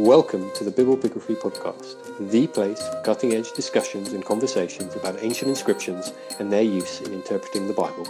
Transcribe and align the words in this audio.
Welcome 0.00 0.50
to 0.54 0.64
the 0.64 0.72
Biblepigraphy 0.72 1.36
Podcast, 1.36 2.30
the 2.30 2.46
place 2.46 2.80
for 2.88 3.02
cutting 3.02 3.34
edge 3.34 3.52
discussions 3.52 4.14
and 4.14 4.24
conversations 4.24 4.96
about 4.96 5.22
ancient 5.22 5.50
inscriptions 5.50 6.14
and 6.38 6.50
their 6.50 6.62
use 6.62 7.02
in 7.02 7.12
interpreting 7.12 7.68
the 7.68 7.74
Bible. 7.74 8.08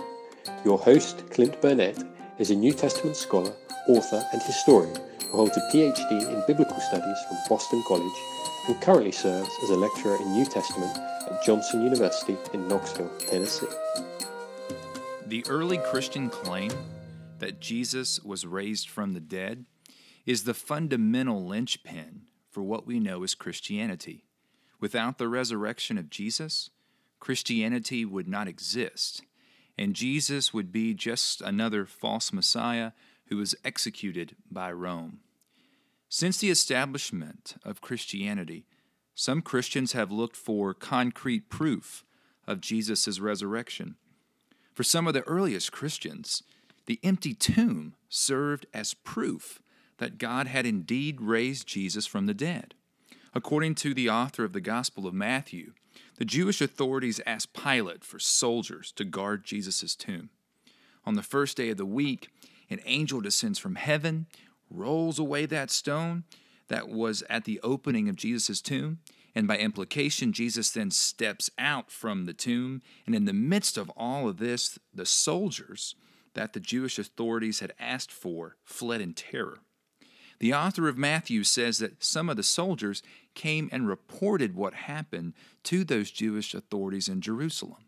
Your 0.65 0.79
host, 0.79 1.29
Clint 1.31 1.61
Burnett, 1.61 2.01
is 2.39 2.53
a 2.53 2.55
New 2.55 2.73
Testament 2.75 3.17
scholar, 3.17 3.53
author, 3.89 4.25
and 4.33 4.41
historian 4.41 4.97
who 5.27 5.37
holds 5.37 5.57
a 5.57 5.61
PhD 5.73 6.33
in 6.33 6.45
Biblical 6.47 6.79
Studies 6.79 7.19
from 7.27 7.39
Boston 7.49 7.83
College 7.89 8.19
and 8.69 8.81
currently 8.81 9.11
serves 9.11 9.51
as 9.65 9.71
a 9.71 9.77
lecturer 9.77 10.15
in 10.15 10.33
New 10.33 10.45
Testament 10.45 10.97
at 10.97 11.43
Johnson 11.45 11.83
University 11.83 12.37
in 12.55 12.69
Knoxville, 12.69 13.11
Tennessee. 13.19 13.67
The 15.27 15.45
early 15.49 15.79
Christian 15.79 16.31
claim 16.31 16.71
that 17.41 17.59
Jesus 17.59 18.21
was 18.21 18.47
raised 18.47 18.89
from 18.89 19.13
the 19.13 19.21
dead 19.21 19.65
is 20.27 20.45
the 20.45 20.55
fundamental 20.55 21.45
linchpin 21.45 22.23
for 22.51 22.63
what 22.63 22.87
we 22.87 23.01
know 23.01 23.23
as 23.23 23.35
Christianity. 23.35 24.25
Without 24.81 25.19
the 25.19 25.29
resurrection 25.29 25.99
of 25.99 26.11
Jesus, 26.11 26.71
Christianity 27.21 28.05
would 28.05 28.29
not 28.29 28.49
exist, 28.49 29.23
and 29.77 29.95
Jesus 29.95 30.53
would 30.53 30.73
be 30.73 30.95
just 30.95 31.41
another 31.41 31.85
false 31.85 32.33
Messiah 32.33 32.93
who 33.27 33.37
was 33.37 33.55
executed 33.65 34.35
by 34.51 34.73
Rome. 34.73 35.21
Since 36.09 36.39
the 36.39 36.51
establishment 36.51 37.55
of 37.65 37.81
Christianity, 37.81 38.67
some 39.15 39.43
Christians 39.43 39.93
have 39.93 40.11
looked 40.11 40.37
for 40.37 40.75
concrete 40.75 41.49
proof 41.49 42.05
of 42.47 42.61
Jesus' 42.61 43.21
resurrection. 43.21 43.97
For 44.75 44.83
some 44.83 45.07
of 45.07 45.15
the 45.15 45.23
earliest 45.23 45.71
Christians, 45.73 46.43
the 46.87 46.99
empty 47.05 47.35
tomb 47.35 47.95
served 48.09 48.67
as 48.75 48.95
proof 48.95 49.61
that 50.01 50.19
God 50.19 50.47
had 50.47 50.65
indeed 50.65 51.21
raised 51.21 51.69
Jesus 51.69 52.07
from 52.07 52.25
the 52.25 52.35
dead. 52.35 52.75
According 53.35 53.75
to 53.77 53.95
the 53.95 54.09
author 54.11 54.45
of 54.45 54.55
the 54.55 54.61
Gospel 54.61 55.07
of 55.07 55.13
Matthew, 55.15 55.75
the 56.17 56.25
Jewish 56.25 56.61
authorities 56.61 57.21
asked 57.27 57.53
Pilate 57.53 58.03
for 58.03 58.19
soldiers 58.19 58.93
to 58.93 59.05
guard 59.05 59.45
Jesus' 59.45 59.95
tomb. 59.95 60.31
On 61.05 61.15
the 61.15 61.23
first 61.23 61.57
day 61.57 61.69
of 61.69 61.77
the 61.77 61.85
week, 61.85 62.31
an 62.71 62.81
angel 62.87 63.21
descends 63.21 63.59
from 63.59 63.75
heaven, 63.77 64.27
rolls 64.71 65.19
away 65.19 65.45
that 65.47 65.71
stone 65.71 66.25
that 66.69 66.89
was 66.89 67.23
at 67.29 67.45
the 67.45 67.61
opening 67.63 68.09
of 68.09 68.17
Jesus' 68.17 68.63
tomb, 68.63 69.01
and 69.35 69.47
by 69.47 69.59
implication, 69.59 70.33
Jesus 70.33 70.71
then 70.71 70.91
steps 70.91 71.51
out 71.59 71.91
from 71.91 72.25
the 72.25 72.33
tomb. 72.33 72.83
And 73.07 73.15
in 73.15 73.27
the 73.27 73.33
midst 73.33 73.77
of 73.77 73.91
all 73.91 74.29
of 74.29 74.39
this, 74.39 74.79
the 74.93 75.07
soldiers 75.07 75.95
that 76.35 76.53
the 76.53 76.59
Jewish 76.59 76.99
authorities 76.99 77.61
had 77.61 77.73
asked 77.79 78.11
for 78.11 78.57
fled 78.65 79.01
in 79.01 79.15
terror. 79.15 79.61
The 80.41 80.55
author 80.55 80.89
of 80.89 80.99
Matthew 80.99 81.45
says 81.45 81.79
that 81.79 82.03
some 82.03 82.31
of 82.31 82.37
the 82.37 82.43
soldiers 82.43 83.03
came 83.35 83.69
and 83.71 83.87
reported 83.87 84.57
what 84.57 84.73
happened 84.75 85.35
to 85.65 85.85
those 85.85 86.11
Jewish 86.11 86.55
authorities 86.55 87.09
in 87.09 87.21
Jerusalem. 87.21 87.85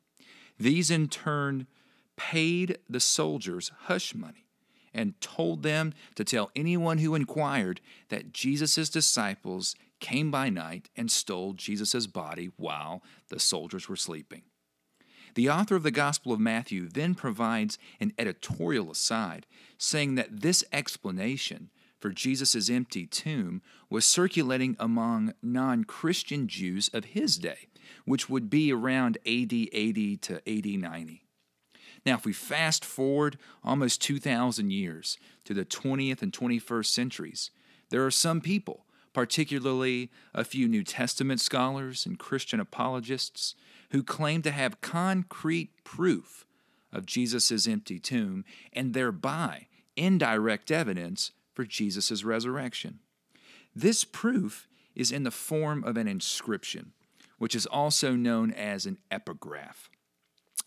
These, 0.58 0.90
in 0.90 1.08
turn, 1.08 1.66
paid 2.16 2.78
the 2.88 3.00
soldiers 3.00 3.72
hush 3.84 4.14
money 4.14 4.46
and 4.94 5.18
told 5.22 5.62
them 5.62 5.94
to 6.14 6.24
tell 6.24 6.50
anyone 6.54 6.98
who 6.98 7.14
inquired 7.14 7.80
that 8.10 8.34
Jesus' 8.34 8.90
disciples 8.90 9.74
came 9.98 10.30
by 10.30 10.50
night 10.50 10.90
and 10.94 11.10
stole 11.10 11.54
Jesus' 11.54 12.06
body 12.06 12.50
while 12.58 13.02
the 13.28 13.40
soldiers 13.40 13.88
were 13.88 13.96
sleeping. 13.96 14.42
The 15.34 15.48
author 15.48 15.76
of 15.76 15.84
the 15.84 15.90
Gospel 15.90 16.34
of 16.34 16.40
Matthew 16.40 16.86
then 16.88 17.14
provides 17.14 17.78
an 17.98 18.12
editorial 18.18 18.90
aside, 18.90 19.46
saying 19.78 20.16
that 20.16 20.42
this 20.42 20.62
explanation 20.70 21.70
for 22.02 22.10
Jesus' 22.10 22.68
empty 22.68 23.06
tomb 23.06 23.62
was 23.88 24.04
circulating 24.04 24.76
among 24.80 25.34
non 25.40 25.84
Christian 25.84 26.48
Jews 26.48 26.90
of 26.92 27.06
his 27.06 27.38
day, 27.38 27.68
which 28.04 28.28
would 28.28 28.50
be 28.50 28.72
around 28.72 29.18
AD 29.18 29.52
80 29.52 30.16
to 30.16 30.34
AD 30.46 30.66
90. 30.66 31.24
Now, 32.04 32.14
if 32.16 32.24
we 32.24 32.32
fast 32.32 32.84
forward 32.84 33.38
almost 33.62 34.02
2,000 34.02 34.72
years 34.72 35.16
to 35.44 35.54
the 35.54 35.64
20th 35.64 36.20
and 36.20 36.32
21st 36.32 36.86
centuries, 36.86 37.50
there 37.90 38.04
are 38.04 38.10
some 38.10 38.40
people, 38.40 38.84
particularly 39.12 40.10
a 40.34 40.42
few 40.42 40.66
New 40.66 40.82
Testament 40.82 41.40
scholars 41.40 42.04
and 42.04 42.18
Christian 42.18 42.58
apologists, 42.58 43.54
who 43.92 44.02
claim 44.02 44.42
to 44.42 44.50
have 44.50 44.80
concrete 44.80 45.84
proof 45.84 46.44
of 46.92 47.06
Jesus' 47.06 47.68
empty 47.68 48.00
tomb 48.00 48.44
and 48.72 48.92
thereby 48.92 49.68
indirect 49.96 50.72
evidence 50.72 51.30
for 51.52 51.64
Jesus' 51.64 52.24
resurrection. 52.24 53.00
This 53.74 54.04
proof 54.04 54.68
is 54.94 55.10
in 55.10 55.22
the 55.22 55.30
form 55.30 55.84
of 55.84 55.96
an 55.96 56.08
inscription, 56.08 56.92
which 57.38 57.54
is 57.54 57.66
also 57.66 58.14
known 58.14 58.52
as 58.52 58.86
an 58.86 58.98
epigraph. 59.10 59.88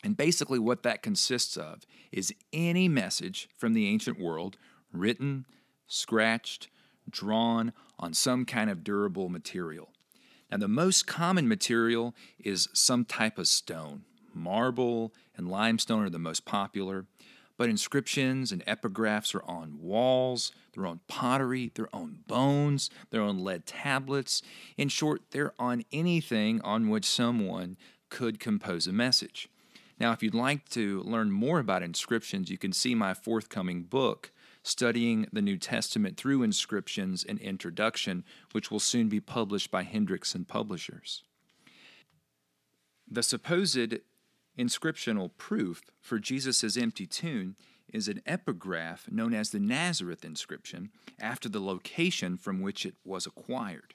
And 0.03 0.17
basically, 0.17 0.59
what 0.59 0.83
that 0.83 1.01
consists 1.01 1.57
of 1.57 1.83
is 2.11 2.33
any 2.53 2.87
message 2.87 3.49
from 3.57 3.73
the 3.73 3.87
ancient 3.87 4.19
world 4.19 4.57
written, 4.91 5.45
scratched, 5.87 6.69
drawn 7.09 7.73
on 7.97 8.13
some 8.13 8.45
kind 8.45 8.69
of 8.69 8.83
durable 8.83 9.29
material. 9.29 9.89
Now, 10.51 10.57
the 10.57 10.67
most 10.67 11.07
common 11.07 11.47
material 11.47 12.13
is 12.39 12.69
some 12.73 13.05
type 13.05 13.37
of 13.37 13.47
stone. 13.47 14.03
Marble 14.33 15.13
and 15.35 15.49
limestone 15.49 16.03
are 16.03 16.09
the 16.09 16.19
most 16.19 16.45
popular, 16.45 17.05
but 17.57 17.69
inscriptions 17.69 18.51
and 18.51 18.65
epigraphs 18.65 19.33
are 19.33 19.43
on 19.45 19.79
walls, 19.81 20.51
they're 20.73 20.85
on 20.85 20.99
pottery, 21.07 21.71
they're 21.73 21.93
on 21.95 22.19
bones, 22.27 22.89
they're 23.09 23.21
on 23.21 23.43
lead 23.43 23.65
tablets. 23.65 24.41
In 24.77 24.89
short, 24.89 25.21
they're 25.31 25.53
on 25.57 25.83
anything 25.91 26.61
on 26.61 26.89
which 26.89 27.05
someone 27.05 27.77
could 28.09 28.39
compose 28.39 28.87
a 28.87 28.93
message. 28.93 29.49
Now, 29.99 30.11
if 30.11 30.21
you'd 30.21 30.35
like 30.35 30.67
to 30.69 31.01
learn 31.03 31.31
more 31.31 31.59
about 31.59 31.83
inscriptions, 31.83 32.49
you 32.49 32.57
can 32.57 32.73
see 32.73 32.95
my 32.95 33.13
forthcoming 33.13 33.83
book, 33.83 34.31
Studying 34.61 35.27
the 35.31 35.43
New 35.43 35.57
Testament 35.57 36.17
Through 36.17 36.41
Inscriptions 36.41 37.23
and 37.23 37.39
Introduction, 37.39 38.25
which 38.51 38.71
will 38.71 38.79
soon 38.79 39.09
be 39.09 39.19
published 39.19 39.69
by 39.69 39.83
Hendrickson 39.83 40.47
Publishers. 40.47 41.23
The 43.09 43.21
supposed 43.21 43.93
inscriptional 44.57 45.31
proof 45.37 45.81
for 46.01 46.19
Jesus' 46.19 46.77
empty 46.77 47.05
tomb 47.05 47.55
is 47.91 48.07
an 48.07 48.21
epigraph 48.25 49.09
known 49.11 49.33
as 49.33 49.49
the 49.49 49.59
Nazareth 49.59 50.25
inscription 50.25 50.89
after 51.19 51.47
the 51.47 51.59
location 51.59 52.37
from 52.37 52.61
which 52.61 52.85
it 52.85 52.95
was 53.03 53.25
acquired. 53.25 53.93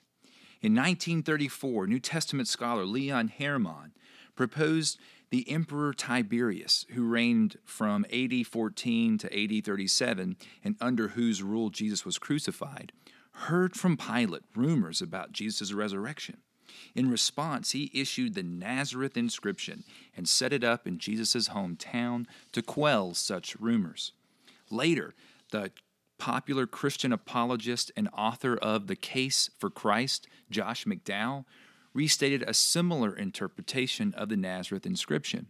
In 0.62 0.74
1934, 0.74 1.86
New 1.86 2.00
Testament 2.00 2.48
scholar 2.48 2.84
Leon 2.84 3.32
Hermann 3.38 3.92
proposed 4.36 4.98
the 5.30 5.48
Emperor 5.50 5.92
Tiberius, 5.94 6.86
who 6.90 7.08
reigned 7.08 7.56
from 7.64 8.04
AD 8.12 8.46
14 8.46 9.18
to 9.18 9.58
AD 9.58 9.64
37 9.64 10.36
and 10.64 10.76
under 10.80 11.08
whose 11.08 11.42
rule 11.42 11.70
Jesus 11.70 12.04
was 12.04 12.18
crucified, 12.18 12.92
heard 13.32 13.74
from 13.74 13.96
Pilate 13.96 14.42
rumors 14.54 15.00
about 15.00 15.32
Jesus' 15.32 15.72
resurrection. 15.72 16.38
In 16.94 17.10
response, 17.10 17.72
he 17.72 17.90
issued 17.94 18.34
the 18.34 18.42
Nazareth 18.42 19.16
inscription 19.16 19.84
and 20.16 20.28
set 20.28 20.52
it 20.52 20.64
up 20.64 20.86
in 20.86 20.98
Jesus' 20.98 21.48
hometown 21.50 22.26
to 22.52 22.62
quell 22.62 23.14
such 23.14 23.56
rumors. 23.60 24.12
Later, 24.70 25.14
the 25.50 25.72
popular 26.18 26.66
Christian 26.66 27.12
apologist 27.12 27.90
and 27.96 28.08
author 28.16 28.56
of 28.56 28.86
The 28.86 28.96
Case 28.96 29.50
for 29.58 29.70
Christ, 29.70 30.28
Josh 30.50 30.84
McDowell, 30.84 31.44
restated 31.92 32.42
a 32.42 32.54
similar 32.54 33.16
interpretation 33.16 34.14
of 34.14 34.28
the 34.28 34.36
Nazareth 34.36 34.86
inscription. 34.86 35.48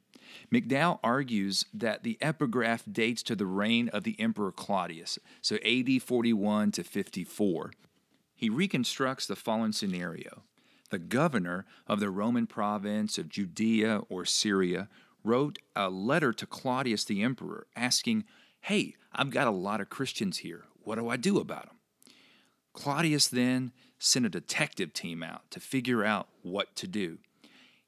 McDowell 0.52 1.00
argues 1.02 1.64
that 1.74 2.02
the 2.02 2.16
epigraph 2.20 2.84
dates 2.90 3.22
to 3.24 3.34
the 3.34 3.46
reign 3.46 3.88
of 3.88 4.04
the 4.04 4.18
Emperor 4.18 4.52
Claudius, 4.52 5.18
so 5.42 5.56
AD 5.56 6.02
41 6.02 6.72
to 6.72 6.84
54. 6.84 7.72
He 8.34 8.48
reconstructs 8.48 9.26
the 9.26 9.36
following 9.36 9.72
scenario. 9.72 10.44
The 10.90 10.98
governor 10.98 11.66
of 11.86 12.00
the 12.00 12.10
Roman 12.10 12.46
province 12.46 13.16
of 13.16 13.28
Judea 13.28 14.02
or 14.08 14.24
Syria 14.24 14.88
wrote 15.22 15.58
a 15.76 15.88
letter 15.88 16.32
to 16.32 16.46
Claudius 16.46 17.04
the 17.04 17.22
emperor 17.22 17.66
asking, 17.76 18.24
Hey, 18.62 18.94
I've 19.12 19.30
got 19.30 19.46
a 19.46 19.52
lot 19.52 19.80
of 19.80 19.88
Christians 19.88 20.38
here. 20.38 20.64
What 20.82 20.96
do 20.96 21.08
I 21.08 21.16
do 21.16 21.38
about 21.38 21.66
them? 21.66 21.76
Claudius 22.72 23.28
then 23.28 23.72
sent 23.98 24.26
a 24.26 24.30
detective 24.30 24.92
team 24.92 25.22
out 25.22 25.50
to 25.50 25.60
figure 25.60 26.04
out 26.04 26.28
what 26.42 26.74
to 26.76 26.86
do. 26.86 27.18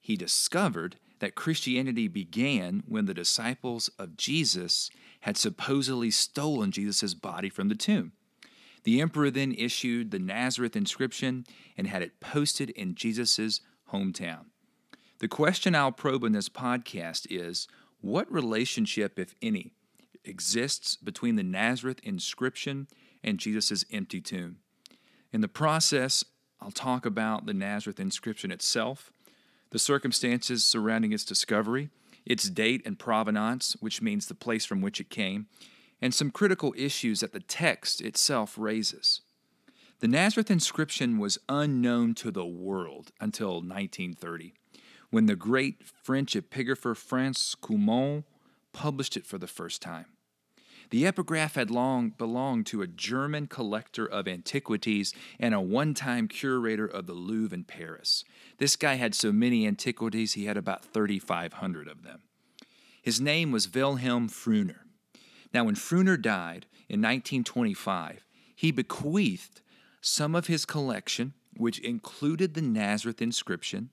He 0.01 0.17
discovered 0.17 0.97
that 1.21 1.35
Christianity 1.35 2.09
began 2.09 2.83
when 2.87 3.07
the 3.07 3.15
disciples 3.15 3.89
of 3.99 4.17
Jesus 4.17 4.91
had 5.21 5.37
supposedly 5.37 6.11
stolen 6.11 6.73
Jesus' 6.73 7.15
body 7.15 7.49
from 7.49 7.69
the 7.69 7.75
tomb. 7.75 8.13
The 8.85 9.01
emperor 9.01 9.31
then 9.31 9.53
issued 9.53 10.11
the 10.11 10.19
Nazareth 10.19 10.77
inscription 10.77 11.45
and 11.77 11.87
had 11.87 12.03
it 12.03 12.21
posted 12.21 12.71
in 12.71 12.95
Jesus' 12.95 13.61
hometown. 13.93 14.47
The 15.19 15.29
question 15.29 15.75
I'll 15.75 15.93
probe 15.93 16.25
in 16.25 16.33
this 16.33 16.49
podcast 16.49 17.27
is 17.31 17.69
what 18.01 18.31
relationship, 18.33 19.19
if 19.19 19.35
any, 19.41 19.73
exists 20.25 20.97
between 20.97 21.37
the 21.37 21.45
Nazareth 21.45 22.01
inscription 22.03 22.89
and 23.23 23.39
Jesus' 23.39 23.85
empty 23.93 24.21
tomb? 24.21 24.59
In 25.33 25.41
the 25.41 25.49
process, 25.49 26.25
I'll 26.61 26.73
talk 26.73 27.07
about 27.07 27.47
the 27.47 27.55
Nazareth 27.55 28.01
inscription 28.01 28.51
itself, 28.51 29.13
the 29.71 29.79
circumstances 29.79 30.65
surrounding 30.65 31.13
its 31.13 31.25
discovery, 31.25 31.91
its 32.27 32.51
date 32.51 32.83
and 32.85 32.99
provenance, 32.99 33.77
which 33.81 34.03
means 34.03 34.27
the 34.27 34.35
place 34.35 34.65
from 34.65 34.81
which 34.81 35.01
it 35.01 35.11
came, 35.11 35.47
and 36.03 36.13
some 36.13 36.33
critical 36.33 36.75
issues 36.77 37.21
that 37.21 37.33
the 37.33 37.41
text 37.41 38.03
itself 38.03 38.59
raises. 38.59 39.23
The 40.01 40.09
Nazareth 40.09 40.51
inscription 40.51 41.19
was 41.19 41.39
unknown 41.49 42.15
to 42.17 42.33
the 42.33 42.45
world 42.45 43.13
until 43.21 43.63
1930, 43.63 44.53
when 45.11 45.27
the 45.27 45.37
great 45.37 45.85
French 45.85 46.35
epigrapher 46.35 46.97
Franz 46.97 47.55
Cumont 47.63 48.25
published 48.73 49.17
it 49.17 49.25
for 49.25 49.39
the 49.39 49.47
first 49.47 49.81
time. 49.81 50.07
The 50.91 51.07
epigraph 51.07 51.55
had 51.55 51.71
long 51.71 52.11
belonged 52.11 52.67
to 52.67 52.83
a 52.83 52.87
German 52.89 53.47
collector 53.47 54.05
of 54.05 54.27
antiquities 54.27 55.15
and 55.39 55.55
a 55.55 55.61
one 55.61 55.95
time 55.95 56.27
curator 56.27 56.87
of 56.87 57.07
the 57.07 57.15
Louvre 57.15 57.57
in 57.57 57.65
Paris. 57.65 58.25
This 58.59 58.75
guy 58.75 58.95
had 58.95 59.15
so 59.15 59.31
many 59.33 59.67
antiquities, 59.67 60.35
he 60.35 60.47
had 60.47 60.57
about 60.57 60.85
3,500 60.85 61.89
of 61.89 62.03
them. 62.03 62.23
His 63.01 63.21
name 63.21 63.53
was 63.53 63.73
Wilhelm 63.73 64.29
Froehner. 64.29 64.81
Now, 65.53 65.65
when 65.65 65.75
Froehner 65.75 66.21
died 66.21 66.67
in 66.89 67.01
1925, 67.01 68.27
he 68.55 68.71
bequeathed 68.71 69.61
some 70.01 70.35
of 70.35 70.47
his 70.47 70.65
collection, 70.65 71.35
which 71.57 71.79
included 71.81 72.55
the 72.55 72.63
Nazareth 72.63 73.21
inscription, 73.21 73.91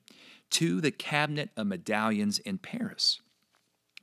to 0.50 0.80
the 0.80 0.90
Cabinet 0.90 1.50
of 1.56 1.66
Medallions 1.66 2.38
in 2.38 2.58
Paris. 2.58 3.20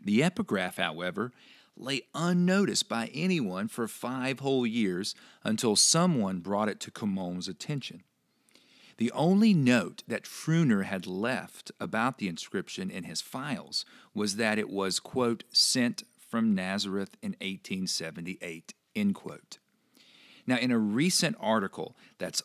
The 0.03 0.23
epigraph, 0.23 0.77
however, 0.77 1.31
lay 1.75 2.01
unnoticed 2.15 2.87
by 2.87 3.09
anyone 3.13 3.67
for 3.67 3.87
five 3.87 4.39
whole 4.39 4.65
years 4.65 5.15
until 5.43 5.75
someone 5.75 6.39
brought 6.39 6.69
it 6.69 6.79
to 6.81 6.91
Cumont's 6.91 7.47
attention. 7.47 8.03
The 8.97 9.11
only 9.11 9.53
note 9.53 10.03
that 10.07 10.25
Froehner 10.25 10.85
had 10.85 11.05
left 11.05 11.71
about 11.79 12.17
the 12.17 12.27
inscription 12.27 12.89
in 12.89 13.03
his 13.03 13.21
files 13.21 13.85
was 14.15 14.37
that 14.37 14.57
it 14.57 14.69
was, 14.69 14.99
quote, 14.99 15.43
sent 15.51 16.03
from 16.27 16.53
Nazareth 16.53 17.15
in 17.21 17.31
1878, 17.31 18.73
end 18.95 19.15
quote. 19.15 19.57
Now, 20.45 20.57
in 20.57 20.71
a 20.71 20.77
recent 20.77 21.35
article 21.39 21.95
that's 22.17 22.41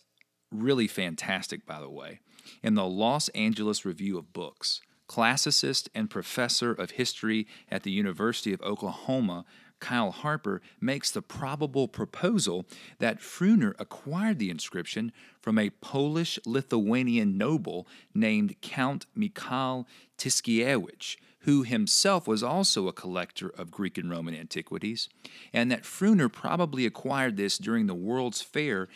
really 0.51 0.87
fantastic, 0.87 1.67
by 1.67 1.81
the 1.81 1.91
way, 1.91 2.21
in 2.63 2.75
the 2.75 2.87
Los 2.87 3.29
Angeles 3.31 3.85
Review 3.85 4.19
of 4.19 4.33
Books, 4.33 4.81
classicist 5.09 5.89
and 5.95 6.11
professor 6.11 6.73
of 6.73 6.93
history 6.93 7.47
at 7.71 7.83
the 7.83 7.91
University 7.91 8.53
of 8.53 8.63
Oklahoma, 8.63 9.45
Kyle 9.79 10.13
Harper, 10.13 10.63
makes 10.81 11.11
the 11.11 11.23
probable 11.23 11.89
proposal 11.89 12.65
that 12.99 13.21
Froehner 13.21 13.75
acquired 13.79 14.39
the 14.39 14.51
inscription 14.51 15.13
from 15.41 15.59
a 15.59 15.71
Polish 15.71 16.39
Lithuanian 16.47 17.37
noble 17.37 17.87
named 18.15 18.55
Count 18.63 19.07
Mikhail 19.15 19.87
Tyszkiewicz, 20.17 21.17
who 21.43 21.63
himself 21.63 22.29
was 22.29 22.43
also 22.43 22.87
a 22.87 22.93
collector 22.93 23.49
of 23.49 23.71
Greek 23.71 23.99
and 23.99 24.11
Roman 24.11 24.35
antiquities, 24.35 25.09
and 25.53 25.71
that 25.71 25.83
Froehner 25.83 26.33
probably 26.33 26.87
acquired 26.87 27.37
this 27.37 27.59
during 27.59 27.87
the 27.87 27.95
World's 27.95 28.43
Fair 28.43 28.89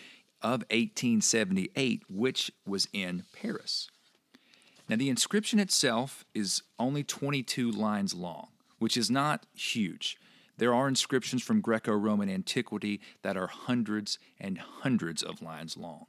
of 0.43 0.61
1878, 0.71 2.05
which 2.09 2.53
was 2.67 2.89
in 2.93 3.25
Paris. 3.33 3.89
Now, 4.89 4.97
the 4.97 5.09
inscription 5.09 5.59
itself 5.59 6.25
is 6.35 6.63
only 6.79 7.03
22 7.03 7.73
lines 7.73 8.15
long, 8.15 8.49
which 8.79 8.97
is 8.97 9.11
not 9.11 9.47
huge. 9.53 10.17
There 10.59 10.73
are 10.73 10.87
inscriptions 10.87 11.43
from 11.43 11.61
Greco 11.61 11.93
Roman 11.93 12.31
antiquity 12.31 13.01
that 13.23 13.37
are 13.37 13.49
hundreds 13.49 14.19
and 14.39 14.59
hundreds 14.59 15.23
of 15.23 15.43
lines 15.43 15.77
long. 15.77 16.07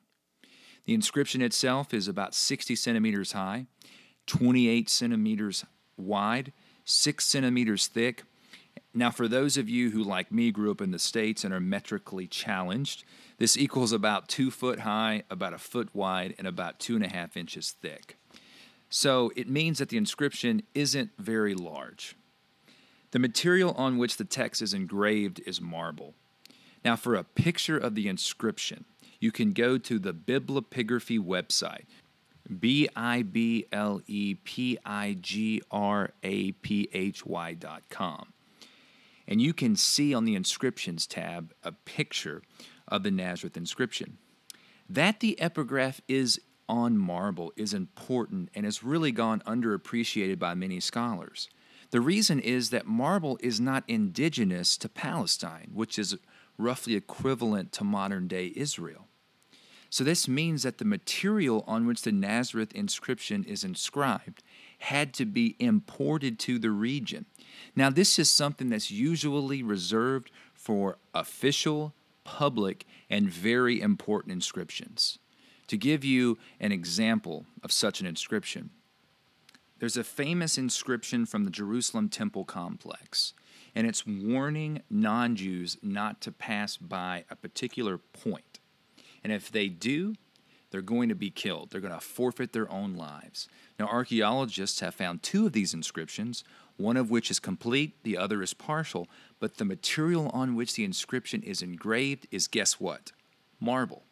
The 0.86 0.94
inscription 0.94 1.42
itself 1.42 1.94
is 1.94 2.08
about 2.08 2.36
60 2.36 2.76
centimeters 2.76 3.34
high, 3.34 3.66
28 4.28 4.88
centimeters 4.88 5.66
wide, 5.98 6.54
six 6.86 7.26
centimeters 7.26 7.88
thick. 7.88 8.24
Now, 8.94 9.12
for 9.12 9.28
those 9.28 9.58
of 9.58 9.70
you 9.70 9.92
who, 9.92 10.04
like 10.04 10.32
me, 10.32 10.52
grew 10.52 10.72
up 10.72 10.82
in 10.82 10.92
the 10.92 11.00
States 11.00 11.44
and 11.44 11.54
are 11.54 11.60
metrically 11.60 12.28
challenged, 12.28 13.04
this 13.38 13.58
equals 13.58 13.92
about 13.92 14.28
two 14.28 14.50
foot 14.50 14.80
high, 14.80 15.24
about 15.30 15.54
a 15.54 15.60
foot 15.60 15.90
wide, 15.94 16.34
and 16.38 16.48
about 16.48 16.80
two 16.80 16.96
and 16.96 17.06
a 17.06 17.10
half 17.10 17.38
inches 17.38 17.72
thick. 17.72 18.18
So 18.90 19.32
it 19.36 19.50
means 19.50 19.80
that 19.80 19.90
the 19.90 19.98
inscription 19.98 20.64
isn't 20.74 21.12
very 21.18 21.54
large. 21.54 22.16
The 23.12 23.20
material 23.20 23.74
on 23.74 23.98
which 23.98 24.18
the 24.18 24.26
text 24.26 24.62
is 24.62 24.74
engraved 24.74 25.42
is 25.46 25.62
marble. 25.62 26.14
Now, 26.84 26.96
for 26.96 27.16
a 27.16 27.24
picture 27.24 27.78
of 27.78 27.96
the 27.96 28.08
inscription, 28.08 28.86
you 29.20 29.32
can 29.32 29.52
go 29.52 29.78
to 29.78 30.00
the 30.00 30.14
Biblepigraphy 30.14 31.20
website, 31.20 31.86
B 32.60 32.88
I 32.96 33.24
B 33.24 33.66
L 33.72 34.02
E 34.08 34.36
P 34.36 34.78
I 34.86 35.18
G 35.20 35.62
R 35.70 36.12
A 36.24 36.52
P 36.54 36.90
H 36.94 37.26
Y 37.26 37.54
dot 37.54 37.84
com. 37.90 38.34
And 39.28 39.42
you 39.42 39.54
can 39.54 39.76
see 39.76 40.14
on 40.14 40.26
the 40.26 40.36
inscriptions 40.36 41.06
tab 41.06 41.54
a 41.64 41.72
picture 41.72 42.42
of 42.88 43.04
the 43.04 43.12
Nazareth 43.12 43.58
inscription. 43.58 44.18
That 44.90 45.20
the 45.20 45.40
epigraph 45.42 46.00
is 46.08 46.40
on 46.70 46.98
marble 46.98 47.52
is 47.56 47.74
important 47.74 48.50
and 48.54 48.66
has 48.66 48.84
really 48.84 49.12
gone 49.12 49.42
underappreciated 49.46 50.40
by 50.40 50.54
many 50.54 50.80
scholars. 50.80 51.50
The 51.92 52.02
reason 52.02 52.40
is 52.40 52.70
that 52.70 52.86
marble 52.86 53.38
is 53.42 53.60
not 53.60 53.84
indigenous 53.88 54.78
to 54.78 54.90
Palestine, 54.90 55.72
which 55.74 55.98
is 55.98 56.18
roughly 56.58 56.96
equivalent 56.96 57.72
to 57.74 57.84
modern 57.84 58.28
day 58.28 58.52
Israel. 58.56 59.08
So, 59.90 60.04
this 60.04 60.28
means 60.28 60.64
that 60.64 60.78
the 60.78 60.86
material 60.86 61.64
on 61.68 61.88
which 61.88 62.02
the 62.02 62.12
Nazareth 62.12 62.74
inscription 62.74 63.44
is 63.46 63.64
inscribed 63.64 64.44
had 64.80 65.14
to 65.16 65.26
be 65.26 65.56
imported 65.60 66.38
to 66.40 66.60
the 66.60 66.72
region. 66.72 67.26
Now, 67.76 67.90
this 67.90 68.20
is 68.20 68.30
something 68.30 68.70
that's 68.70 68.92
usually 68.92 69.64
reserved 69.64 70.32
for 70.54 70.98
official, 71.14 71.94
public, 72.24 72.86
and 73.10 73.30
very 73.30 73.82
important 73.82 74.34
inscriptions. 74.34 75.20
To 75.68 75.78
give 75.78 76.04
you 76.04 76.38
an 76.60 76.72
example 76.72 77.46
of 77.64 77.72
such 77.72 78.00
an 78.00 78.08
inscription, 78.08 78.70
there's 79.80 79.98
a 79.98 80.04
famous 80.04 80.58
inscription 80.58 81.26
from 81.26 81.46
the 81.46 81.52
Jerusalem 81.52 82.10
temple 82.10 82.46
complex, 82.46 83.34
and 83.76 83.86
it's 83.86 84.08
warning 84.08 84.82
non 84.90 85.36
Jews 85.36 85.78
not 85.84 86.20
to 86.22 86.32
pass 86.32 86.78
by 86.78 87.26
a 87.30 87.36
particular 87.36 87.98
point. 87.98 88.47
And 89.28 89.36
if 89.36 89.52
they 89.52 89.68
do, 89.68 90.16
they're 90.72 90.82
going 90.82 91.10
to 91.10 91.16
be 91.16 91.30
killed. 91.30 91.72
They're 91.72 91.82
going 91.82 91.94
to 91.94 92.00
forfeit 92.00 92.54
their 92.54 92.72
own 92.72 92.96
lives. 92.96 93.50
Now, 93.78 93.88
archaeologists 93.88 94.80
have 94.80 94.96
found 94.96 95.22
two 95.22 95.46
of 95.46 95.52
these 95.52 95.74
inscriptions, 95.74 96.46
one 96.78 96.96
of 96.96 97.12
which 97.12 97.30
is 97.30 97.38
complete, 97.38 98.02
the 98.04 98.16
other 98.16 98.42
is 98.42 98.54
partial, 98.54 99.10
but 99.42 99.58
the 99.58 99.66
material 99.66 100.30
on 100.30 100.56
which 100.56 100.76
the 100.76 100.86
inscription 100.86 101.44
is 101.44 101.62
engraved 101.62 102.26
is 102.32 102.48
guess 102.48 102.80
what? 102.80 103.12
Marble. 103.60 104.04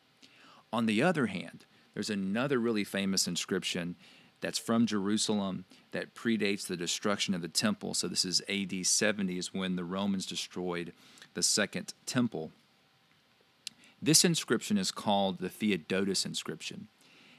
On 0.73 0.85
the 0.85 1.01
other 1.01 1.27
hand, 1.27 1.65
there's 1.93 2.09
another 2.09 2.59
really 2.59 2.83
famous 2.83 3.25
inscription 3.25 3.95
that's 4.41 4.59
from 4.59 4.85
Jerusalem 4.85 5.63
that 5.91 6.13
predates 6.13 6.67
the 6.67 6.75
destruction 6.75 7.33
of 7.33 7.41
the 7.41 7.47
temple. 7.47 7.93
So 7.93 8.09
this 8.09 8.25
is 8.25 8.41
AD 8.49 8.85
70 8.85 9.37
is 9.37 9.53
when 9.53 9.77
the 9.77 9.85
Romans 9.85 10.25
destroyed 10.25 10.91
the 11.35 11.41
second 11.41 11.93
temple. 12.05 12.51
This 14.05 14.23
inscription 14.23 14.77
is 14.77 14.91
called 14.91 15.39
the 15.39 15.49
Theodotus 15.49 16.27
inscription, 16.27 16.89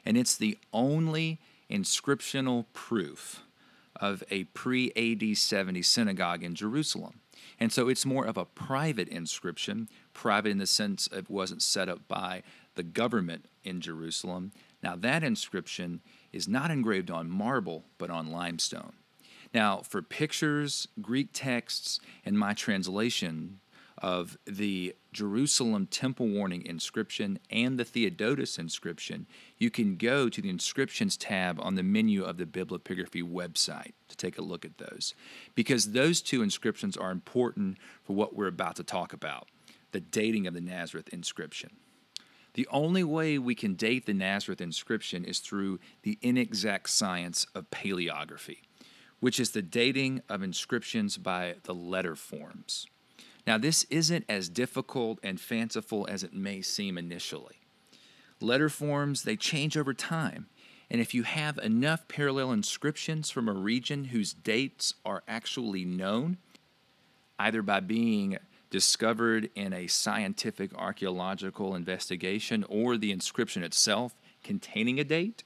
and 0.05 0.17
it's 0.17 0.37
the 0.37 0.59
only 0.73 1.39
inscriptional 1.71 2.65
proof 2.73 3.45
of 3.95 4.25
a 4.33 4.45
pre 4.45 4.91
AD 4.97 5.39
70 5.39 5.81
synagogue 5.83 6.43
in 6.43 6.57
Jerusalem. 6.57 7.21
And 7.61 7.73
so 7.73 7.89
it's 7.89 8.05
more 8.05 8.27
of 8.27 8.37
a 8.37 8.45
private 8.45 9.07
inscription, 9.07 9.89
private 10.13 10.49
in 10.51 10.59
the 10.59 10.67
sense 10.67 11.09
it 11.13 11.31
wasn't 11.31 11.63
set 11.63 11.89
up 11.89 12.01
by 12.09 12.43
the 12.75 12.83
government 12.83 13.45
in 13.63 13.81
Jerusalem. 13.81 14.51
Now, 14.83 14.97
that 14.97 15.23
inscription 15.23 16.01
is 16.33 16.49
not 16.49 16.73
engraved 16.73 17.13
on 17.13 17.31
marble, 17.31 17.85
but 17.97 18.11
on 18.11 18.33
limestone. 18.33 18.95
Now, 19.55 19.83
for 19.89 20.03
pictures, 20.03 20.89
Greek 21.01 21.29
texts, 21.33 22.01
and 22.25 22.37
my 22.37 22.55
translation 22.55 23.61
of 23.99 24.37
the 24.47 24.95
Jerusalem 25.13 25.87
Temple 25.87 26.29
Warning 26.29 26.65
inscription 26.67 27.39
and 27.51 27.79
the 27.79 27.85
Theodotus 27.85 28.59
inscription, 28.59 29.27
you 29.59 29.71
can 29.71 29.97
go 29.97 30.29
to 30.29 30.43
the 30.43 30.51
inscriptions 30.51 31.17
tab 31.17 31.59
on 31.61 31.75
the 31.75 31.83
menu 31.83 32.23
of 32.25 32.37
the 32.37 32.47
Biblepigraphy 32.47 33.23
website 33.23 33.93
to 34.09 34.17
take 34.17 34.39
a 34.39 34.43
look 34.43 34.65
at 34.65 34.79
those. 34.79 35.15
Because 35.55 35.93
those 35.93 36.21
two 36.21 36.43
inscriptions 36.43 36.97
are 36.97 37.11
important 37.11 37.79
for 38.05 38.15
what 38.15 38.37
we're 38.37 38.47
about 38.47 38.77
to 38.77 38.85
talk 38.85 39.13
about 39.13 39.49
the 39.93 40.01
dating 40.01 40.47
of 40.47 40.53
the 40.53 40.61
Nazareth 40.61 41.09
inscription. 41.09 41.71
The 42.53 42.69
only 42.71 43.05
way 43.05 43.39
we 43.39 43.55
can 43.55 43.75
date 43.75 44.05
the 44.05 44.13
Nazareth 44.13 44.61
inscription 44.61 45.25
is 45.25 45.39
through 45.39 45.79
the 46.03 46.19
inexact 46.21 46.91
science 46.91 47.47
of 47.55 47.71
paleography, 47.71 48.59
which 49.21 49.39
is 49.39 49.51
the 49.51 49.63
dating 49.63 50.23
of 50.29 50.43
inscriptions 50.43 51.17
by 51.17 51.57
the 51.63 51.75
letter 51.75 52.15
forms. 52.15 52.87
Now, 53.47 53.59
this 53.59 53.85
isn't 53.85 54.25
as 54.29 54.49
difficult 54.49 55.19
and 55.23 55.41
fanciful 55.41 56.07
as 56.11 56.25
it 56.25 56.35
may 56.35 56.63
seem 56.63 56.99
initially. 56.99 57.61
Letter 58.41 58.69
forms, 58.69 59.23
they 59.23 59.37
change 59.37 59.77
over 59.77 59.95
time. 59.95 60.49
And 60.91 61.01
if 61.01 61.15
you 61.15 61.23
have 61.23 61.59
enough 61.59 62.07
parallel 62.09 62.53
inscriptions 62.53 63.31
from 63.31 63.49
a 63.49 63.53
region 63.53 64.07
whose 64.07 64.33
dates 64.33 64.95
are 65.05 65.23
actually 65.27 65.85
known, 65.85 66.39
either 67.39 67.63
by 67.63 67.81
being 67.81 68.39
discovered 68.71 69.49
in 69.55 69.73
a 69.73 69.87
scientific 69.87 70.75
archaeological 70.75 71.75
investigation 71.75 72.65
or 72.69 72.97
the 72.97 73.13
inscription 73.13 73.63
itself 73.63 74.15
containing 74.43 75.01
a 75.01 75.05
date, 75.05 75.45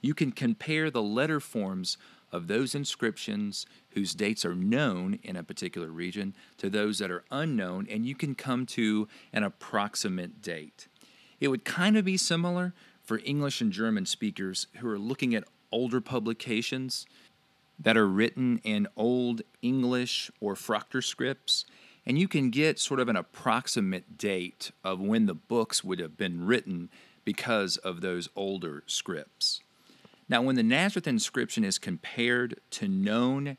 you 0.00 0.14
can 0.14 0.32
compare 0.32 0.90
the 0.90 1.02
letter 1.02 1.40
forms 1.40 1.96
of 2.32 2.48
those 2.48 2.74
inscriptions 2.74 3.66
whose 3.90 4.14
dates 4.14 4.44
are 4.44 4.54
known 4.54 5.18
in 5.22 5.36
a 5.36 5.42
particular 5.42 5.88
region 5.88 6.34
to 6.56 6.70
those 6.70 6.98
that 6.98 7.10
are 7.10 7.24
unknown, 7.30 7.86
and 7.90 8.06
you 8.06 8.14
can 8.14 8.34
come 8.34 8.64
to 8.66 9.06
an 9.32 9.44
approximate 9.44 10.40
date. 10.40 10.88
It 11.40 11.48
would 11.48 11.64
kind 11.64 11.96
of 11.96 12.04
be 12.04 12.16
similar 12.16 12.72
for 13.02 13.20
English 13.24 13.60
and 13.60 13.72
German 13.72 14.06
speakers 14.06 14.66
who 14.78 14.88
are 14.88 14.98
looking 14.98 15.34
at 15.34 15.44
older 15.70 16.00
publications 16.00 17.06
that 17.78 17.96
are 17.96 18.06
written 18.06 18.60
in 18.64 18.86
Old 18.96 19.42
English 19.60 20.30
or 20.40 20.54
Fraktur 20.54 21.02
scripts, 21.02 21.64
and 22.06 22.18
you 22.18 22.28
can 22.28 22.50
get 22.50 22.78
sort 22.78 23.00
of 23.00 23.08
an 23.08 23.16
approximate 23.16 24.16
date 24.16 24.70
of 24.84 25.00
when 25.00 25.26
the 25.26 25.34
books 25.34 25.82
would 25.82 25.98
have 25.98 26.16
been 26.16 26.46
written 26.46 26.90
because 27.24 27.76
of 27.78 28.00
those 28.00 28.28
older 28.34 28.82
scripts. 28.86 29.60
Now, 30.28 30.42
when 30.42 30.56
the 30.56 30.62
Nazareth 30.62 31.06
inscription 31.06 31.64
is 31.64 31.78
compared 31.78 32.60
to 32.70 32.88
known 32.88 33.56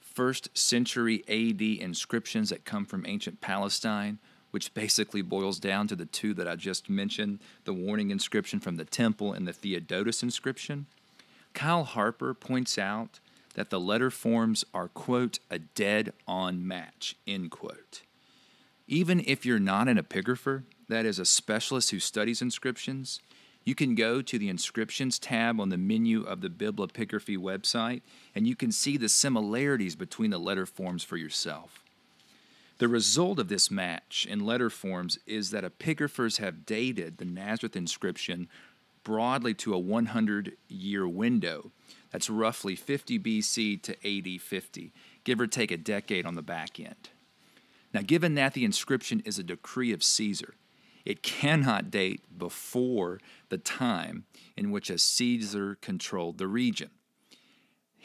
first 0.00 0.56
century 0.56 1.22
AD 1.28 1.62
inscriptions 1.62 2.50
that 2.50 2.64
come 2.64 2.84
from 2.84 3.06
ancient 3.06 3.40
Palestine, 3.40 4.18
which 4.50 4.74
basically 4.74 5.22
boils 5.22 5.58
down 5.58 5.86
to 5.88 5.96
the 5.96 6.06
two 6.06 6.34
that 6.34 6.48
I 6.48 6.56
just 6.56 6.88
mentioned 6.88 7.40
the 7.64 7.74
warning 7.74 8.10
inscription 8.10 8.60
from 8.60 8.76
the 8.76 8.84
temple 8.84 9.32
and 9.32 9.46
the 9.46 9.52
Theodotus 9.52 10.22
inscription. 10.22 10.86
Kyle 11.54 11.84
Harper 11.84 12.34
points 12.34 12.78
out 12.78 13.20
that 13.54 13.70
the 13.70 13.80
letter 13.80 14.10
forms 14.10 14.64
are, 14.72 14.88
quote, 14.88 15.38
a 15.50 15.58
dead 15.58 16.12
on 16.26 16.66
match, 16.66 17.16
end 17.26 17.50
quote. 17.50 18.02
Even 18.86 19.22
if 19.26 19.44
you're 19.44 19.58
not 19.58 19.88
an 19.88 19.98
epigrapher, 19.98 20.62
that 20.88 21.04
is, 21.04 21.18
a 21.18 21.24
specialist 21.24 21.90
who 21.90 22.00
studies 22.00 22.40
inscriptions, 22.40 23.20
you 23.68 23.74
can 23.74 23.94
go 23.94 24.22
to 24.22 24.38
the 24.38 24.48
inscriptions 24.48 25.18
tab 25.18 25.60
on 25.60 25.68
the 25.68 25.76
menu 25.76 26.22
of 26.22 26.40
the 26.40 26.48
Biblepigraphy 26.48 27.36
website 27.36 28.00
and 28.34 28.46
you 28.46 28.56
can 28.56 28.72
see 28.72 28.96
the 28.96 29.10
similarities 29.10 29.94
between 29.94 30.30
the 30.30 30.38
letter 30.38 30.64
forms 30.64 31.04
for 31.04 31.18
yourself. 31.18 31.84
The 32.78 32.88
result 32.88 33.38
of 33.38 33.48
this 33.48 33.70
match 33.70 34.26
in 34.26 34.46
letter 34.46 34.70
forms 34.70 35.18
is 35.26 35.50
that 35.50 35.64
epigraphers 35.64 36.38
have 36.38 36.64
dated 36.64 37.18
the 37.18 37.26
Nazareth 37.26 37.76
inscription 37.76 38.48
broadly 39.04 39.52
to 39.52 39.74
a 39.74 39.78
100 39.78 40.56
year 40.70 41.06
window. 41.06 41.70
That's 42.10 42.30
roughly 42.30 42.74
50 42.74 43.18
BC 43.18 43.82
to 43.82 43.92
AD 44.02 44.40
50, 44.40 44.92
give 45.24 45.38
or 45.38 45.46
take 45.46 45.70
a 45.70 45.76
decade 45.76 46.24
on 46.24 46.36
the 46.36 46.42
back 46.42 46.80
end. 46.80 47.10
Now, 47.92 48.00
given 48.00 48.34
that 48.36 48.54
the 48.54 48.64
inscription 48.64 49.20
is 49.26 49.38
a 49.38 49.42
decree 49.42 49.92
of 49.92 50.02
Caesar, 50.02 50.54
it 51.08 51.22
cannot 51.22 51.90
date 51.90 52.22
before 52.36 53.18
the 53.48 53.58
time 53.58 54.24
in 54.56 54.70
which 54.70 54.90
a 54.90 54.98
Caesar 54.98 55.76
controlled 55.80 56.38
the 56.38 56.46
region 56.46 56.90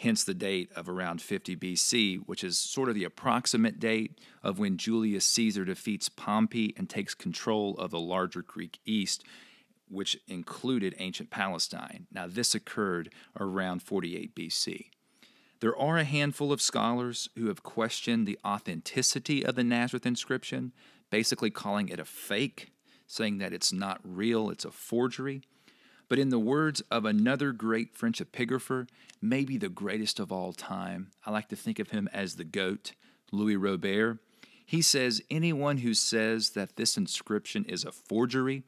hence 0.04 0.26
the 0.26 0.34
date 0.34 0.70
of 0.76 0.90
around 0.90 1.22
50 1.22 1.56
BC, 1.56 2.20
which 2.26 2.44
is 2.44 2.58
sort 2.58 2.90
of 2.90 2.96
the 2.96 3.06
approximate 3.06 3.80
date 3.80 4.20
of 4.44 4.60
when 4.60 4.78
Julius 4.78 5.26
Caesar 5.26 5.64
defeats 5.64 6.10
Pompey 6.10 6.74
and 6.78 6.90
takes 6.90 7.14
control 7.14 7.76
of 7.78 7.92
the 7.92 8.00
larger 8.00 8.42
Greek 8.42 8.80
East, 8.86 9.24
which 9.90 10.18
included 10.28 10.94
ancient 10.98 11.30
Palestine. 11.30 12.08
Now, 12.12 12.28
this 12.28 12.54
occurred 12.54 13.14
around 13.40 13.82
48 13.82 14.36
BC. 14.36 14.88
There 15.62 15.78
are 15.78 15.98
a 15.98 16.04
handful 16.04 16.52
of 16.52 16.62
scholars 16.62 17.30
who 17.38 17.48
have 17.48 17.64
questioned 17.64 18.28
the 18.28 18.40
authenticity 18.46 19.46
of 19.46 19.56
the 19.56 19.64
Nazareth 19.64 20.06
inscription, 20.06 20.74
basically 21.10 21.50
calling 21.50 21.88
it 21.88 22.00
a 22.00 22.06
fake, 22.06 22.73
saying 23.14 23.38
that 23.38 23.54
it's 23.54 23.72
not 23.72 24.02
real, 24.04 24.50
it's 24.50 24.66
a 24.66 24.72
forgery. 24.72 25.44
But 26.10 26.18
in 26.18 26.30
the 26.30 26.40
words 26.40 26.82
of 26.90 27.06
another 27.06 27.52
great 27.52 27.96
French 27.96 28.20
epigrapher, 28.20 28.88
maybe 29.22 29.58
the 29.58 29.70
greatest 29.70 30.20
of 30.20 30.32
all 30.32 30.52
time, 30.52 31.12
I 31.26 31.32
like 31.32 31.48
to 31.50 31.56
think 31.56 31.78
of 31.78 31.92
him 31.92 32.10
as 32.12 32.36
the 32.36 32.44
GOAT, 32.44 32.94
Louis 33.32 33.56
Robert. 33.56 34.18
He 34.66 34.82
says 34.82 35.22
anyone 35.30 35.78
who 35.78 35.94
says 35.94 36.52
that 36.52 36.76
this 36.76 36.98
inscription 36.98 37.66
is 37.66 37.84
a 37.84 37.92
forgery 37.92 38.64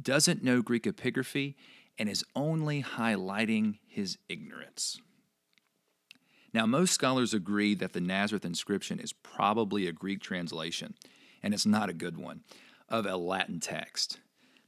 doesn't 0.00 0.44
know 0.44 0.62
Greek 0.62 0.84
epigraphy 0.84 1.54
and 1.98 2.08
is 2.08 2.24
only 2.36 2.82
highlighting 2.82 3.78
his 3.88 4.18
ignorance. 4.28 5.00
Now, 6.54 6.66
most 6.66 6.92
scholars 6.92 7.34
agree 7.34 7.74
that 7.74 7.92
the 7.92 8.00
Nazareth 8.00 8.44
inscription 8.44 9.00
is 9.00 9.12
probably 9.12 9.86
a 9.86 9.92
Greek 9.92 10.20
translation, 10.20 10.94
and 11.42 11.54
it's 11.54 11.66
not 11.66 11.88
a 11.88 11.94
good 11.94 12.16
one, 12.16 12.42
of 12.90 13.06
a 13.06 13.16
Latin 13.16 13.60
text. 13.60 14.18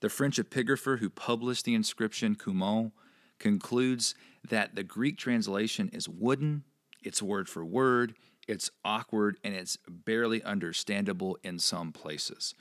The 0.00 0.08
French 0.08 0.38
epigrapher 0.38 0.98
who 0.98 1.10
published 1.10 1.64
the 1.64 1.74
inscription, 1.74 2.34
Cumont, 2.34 2.92
concludes 3.38 4.14
that 4.48 4.74
the 4.74 4.82
Greek 4.82 5.18
translation 5.18 5.90
is 5.92 6.08
wooden, 6.08 6.64
it's 7.02 7.22
word 7.22 7.48
for 7.48 7.64
word, 7.64 8.14
it's 8.48 8.70
awkward, 8.84 9.38
and 9.44 9.54
it's 9.54 9.76
barely 9.88 10.42
understandable 10.42 11.38
in 11.42 11.58
some 11.58 11.92
places. 11.92 12.54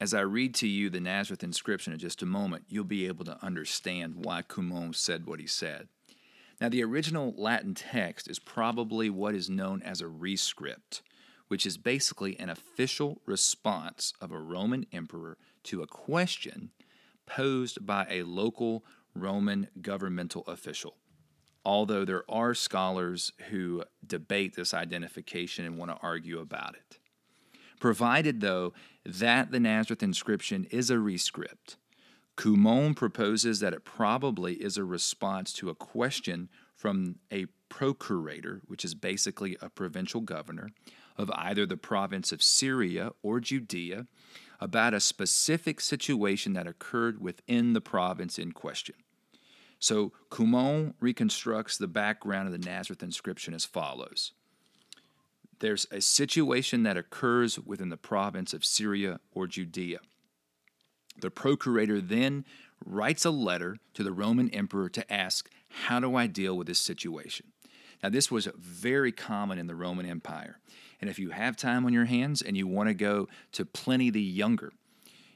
As 0.00 0.14
I 0.14 0.20
read 0.20 0.54
to 0.56 0.68
you 0.68 0.90
the 0.90 1.00
Nazareth 1.00 1.42
inscription 1.42 1.92
in 1.92 1.98
just 1.98 2.22
a 2.22 2.26
moment, 2.26 2.64
you'll 2.68 2.84
be 2.84 3.06
able 3.06 3.24
to 3.24 3.44
understand 3.44 4.24
why 4.24 4.42
Cumont 4.42 4.94
said 4.94 5.26
what 5.26 5.40
he 5.40 5.46
said. 5.46 5.88
Now, 6.60 6.68
the 6.68 6.84
original 6.84 7.34
Latin 7.36 7.74
text 7.74 8.28
is 8.28 8.38
probably 8.38 9.10
what 9.10 9.34
is 9.34 9.48
known 9.48 9.82
as 9.82 10.00
a 10.00 10.06
rescript, 10.06 11.02
which 11.48 11.66
is 11.66 11.76
basically 11.76 12.38
an 12.38 12.48
official 12.48 13.20
response 13.26 14.12
of 14.20 14.30
a 14.30 14.38
Roman 14.38 14.86
emperor 14.92 15.36
to 15.64 15.82
a 15.82 15.86
question 15.86 16.70
posed 17.26 17.84
by 17.84 18.06
a 18.08 18.22
local 18.22 18.84
Roman 19.14 19.68
governmental 19.82 20.44
official. 20.46 20.96
Although 21.64 22.04
there 22.04 22.24
are 22.30 22.54
scholars 22.54 23.32
who 23.50 23.84
debate 24.06 24.54
this 24.56 24.72
identification 24.72 25.66
and 25.66 25.76
want 25.76 25.90
to 25.90 25.98
argue 26.02 26.38
about 26.38 26.74
it. 26.74 26.98
Provided, 27.80 28.40
though, 28.40 28.72
that 29.04 29.50
the 29.50 29.60
Nazareth 29.60 30.02
inscription 30.02 30.66
is 30.70 30.90
a 30.90 30.98
rescript, 30.98 31.76
Cumont 32.36 32.96
proposes 32.96 33.60
that 33.60 33.72
it 33.72 33.84
probably 33.84 34.54
is 34.54 34.76
a 34.76 34.84
response 34.84 35.52
to 35.54 35.70
a 35.70 35.74
question 35.74 36.48
from 36.76 37.16
a 37.32 37.46
procurator, 37.68 38.62
which 38.66 38.84
is 38.84 38.94
basically 38.94 39.56
a 39.60 39.68
provincial 39.68 40.20
governor, 40.20 40.70
of 41.18 41.30
either 41.34 41.66
the 41.66 41.76
province 41.76 42.32
of 42.32 42.42
Syria 42.42 43.10
or 43.22 43.40
Judea 43.40 44.06
about 44.60 44.94
a 44.94 45.00
specific 45.00 45.80
situation 45.80 46.52
that 46.54 46.66
occurred 46.66 47.20
within 47.20 47.72
the 47.72 47.80
province 47.80 48.38
in 48.38 48.52
question. 48.52 48.94
So 49.78 50.12
Cumont 50.30 50.94
reconstructs 51.00 51.76
the 51.76 51.86
background 51.86 52.46
of 52.46 52.52
the 52.52 52.66
Nazareth 52.66 53.02
inscription 53.02 53.54
as 53.54 53.64
follows 53.64 54.32
There's 55.60 55.86
a 55.90 56.00
situation 56.00 56.82
that 56.84 56.96
occurs 56.96 57.58
within 57.58 57.88
the 57.88 57.96
province 57.96 58.52
of 58.52 58.64
Syria 58.64 59.20
or 59.32 59.46
Judea. 59.46 59.98
The 61.20 61.30
procurator 61.30 62.00
then 62.00 62.44
writes 62.84 63.24
a 63.24 63.30
letter 63.30 63.76
to 63.94 64.02
the 64.02 64.12
Roman 64.12 64.50
emperor 64.50 64.88
to 64.88 65.12
ask, 65.12 65.50
How 65.68 66.00
do 66.00 66.14
I 66.16 66.26
deal 66.26 66.56
with 66.56 66.66
this 66.66 66.80
situation? 66.80 67.46
Now, 68.02 68.08
this 68.08 68.30
was 68.30 68.48
very 68.56 69.10
common 69.10 69.58
in 69.58 69.66
the 69.66 69.74
Roman 69.74 70.06
Empire. 70.06 70.58
And 71.00 71.08
if 71.08 71.18
you 71.18 71.30
have 71.30 71.56
time 71.56 71.84
on 71.84 71.92
your 71.92 72.06
hands 72.06 72.42
and 72.42 72.56
you 72.56 72.66
want 72.66 72.88
to 72.88 72.94
go 72.94 73.28
to 73.52 73.64
Pliny 73.64 74.10
the 74.10 74.22
Younger, 74.22 74.72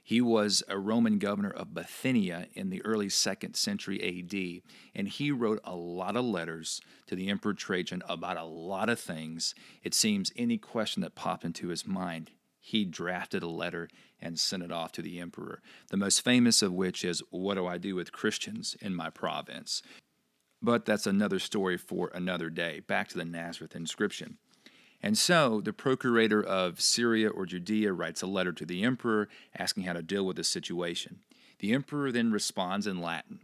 he 0.05 0.21
was 0.21 0.65
a 0.69 0.79
Roman 0.79 1.19
governor 1.19 1.51
of 1.51 1.75
Bithynia 1.75 2.49
in 2.55 2.71
the 2.71 2.85
early 2.85 3.09
second 3.09 3.55
century 3.55 4.01
AD, 4.03 4.63
and 4.95 5.09
he 5.09 5.31
wrote 5.31 5.61
a 5.65 5.77
lot 5.77 6.17
of 6.17 6.25
letters 6.25 6.81
to 7.07 7.15
the 7.15 7.29
Emperor 7.29 7.55
Trajan 7.55 8.03
about 8.09 8.37
a 8.37 8.45
lot 8.45 8.89
of 8.89 8.99
things. 8.99 9.55
It 9.85 9.95
seems 9.95 10.33
any 10.37 10.59
question 10.59 11.03
that 11.03 11.15
popped 11.15 11.45
into 11.45 11.69
his 11.69 11.87
mind, 11.87 12.33
he 12.59 12.85
drafted 12.85 13.43
a 13.43 13.49
letter 13.49 13.89
and 14.21 14.39
sent 14.39 14.63
it 14.63 14.71
off 14.73 14.93
to 14.93 15.03
the 15.03 15.19
emperor. 15.19 15.61
The 15.89 15.97
most 15.97 16.23
famous 16.23 16.63
of 16.63 16.73
which 16.73 17.05
is, 17.05 17.23
What 17.31 17.55
do 17.55 17.67
I 17.67 17.79
do 17.79 17.95
with 17.95 18.13
Christians 18.13 18.77
in 18.81 18.95
my 18.95 19.11
province? 19.11 19.83
But 20.61 20.85
that's 20.85 21.09
another 21.09 21.41
story 21.41 21.77
for 21.77 22.11
another 22.15 22.49
day. 22.49 22.81
Back 22.81 23.09
to 23.09 23.19
the 23.19 23.25
Nazareth 23.25 23.75
inscription. 23.75 24.39
And 25.03 25.19
so 25.19 25.61
the 25.61 25.73
procurator 25.73 26.43
of 26.43 26.81
Syria 26.81 27.29
or 27.29 27.45
Judea 27.45 27.93
writes 27.93 28.23
a 28.23 28.27
letter 28.27 28.53
to 28.53 28.65
the 28.65 28.85
emperor 28.85 29.29
asking 29.57 29.83
how 29.83 29.95
to 29.95 30.03
deal 30.03 30.25
with 30.25 30.37
the 30.37 30.45
situation. 30.45 31.21
The 31.59 31.73
emperor 31.73 32.13
then 32.13 32.31
responds 32.31 32.87
in 32.87 33.01
Latin. 33.01 33.41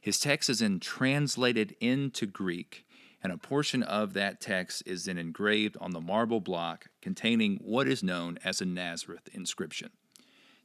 His 0.00 0.20
text 0.20 0.50
is 0.50 0.60
then 0.60 0.80
translated 0.80 1.74
into 1.80 2.26
Greek, 2.26 2.86
and 3.22 3.32
a 3.32 3.38
portion 3.38 3.82
of 3.82 4.14
that 4.14 4.40
text 4.40 4.82
is 4.86 5.04
then 5.04 5.18
engraved 5.18 5.76
on 5.80 5.92
the 5.92 6.00
marble 6.00 6.40
block 6.40 6.86
containing 7.02 7.56
what 7.62 7.86
is 7.86 8.02
known 8.02 8.38
as 8.44 8.60
a 8.60 8.66
Nazareth 8.66 9.28
inscription. 9.32 9.90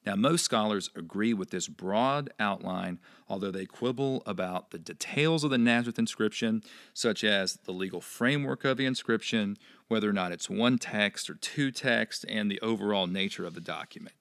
Now, 0.06 0.16
most 0.16 0.46
scholars 0.46 0.92
agree 0.96 1.34
with 1.34 1.50
this 1.50 1.68
broad 1.68 2.30
outline, 2.40 3.00
although 3.28 3.50
they 3.50 3.66
quibble 3.66 4.22
about 4.28 4.70
the 4.70 4.78
details 4.78 5.44
of 5.44 5.50
the 5.50 5.58
Nazareth 5.58 5.98
inscription, 5.98 6.64
such 6.94 7.24
as 7.24 7.56
the 7.66 7.72
legal 7.72 8.02
framework 8.02 8.64
of 8.66 8.78
the 8.78 8.86
inscription, 8.86 9.58
whether 9.88 10.10
or 10.10 10.14
not 10.14 10.32
it's 10.32 10.50
one 10.50 10.78
text 10.78 11.30
or 11.30 11.36
two 11.36 11.72
texts, 11.72 12.26
and 12.28 12.50
the 12.50 12.62
overall 12.62 13.08
nature 13.08 13.46
of 13.46 13.54
the 13.54 13.62
document. 13.62 14.16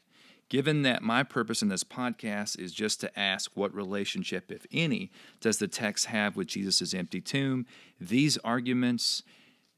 Given 0.49 0.83
that 0.83 1.03
my 1.03 1.23
purpose 1.23 1.63
in 1.63 1.69
this 1.69 1.85
podcast 1.85 2.59
is 2.59 2.73
just 2.73 3.01
to 3.01 3.19
ask 3.19 3.51
what 3.55 3.75
relationship, 3.75 4.53
if 4.53 4.67
any, 4.71 5.11
does 5.41 5.59
the 5.59 5.69
text 5.69 6.07
have 6.07 6.37
with 6.37 6.49
Jesus' 6.49 6.93
empty 6.93 7.21
tomb, 7.21 7.67
these 7.99 8.37
arguments 8.39 9.23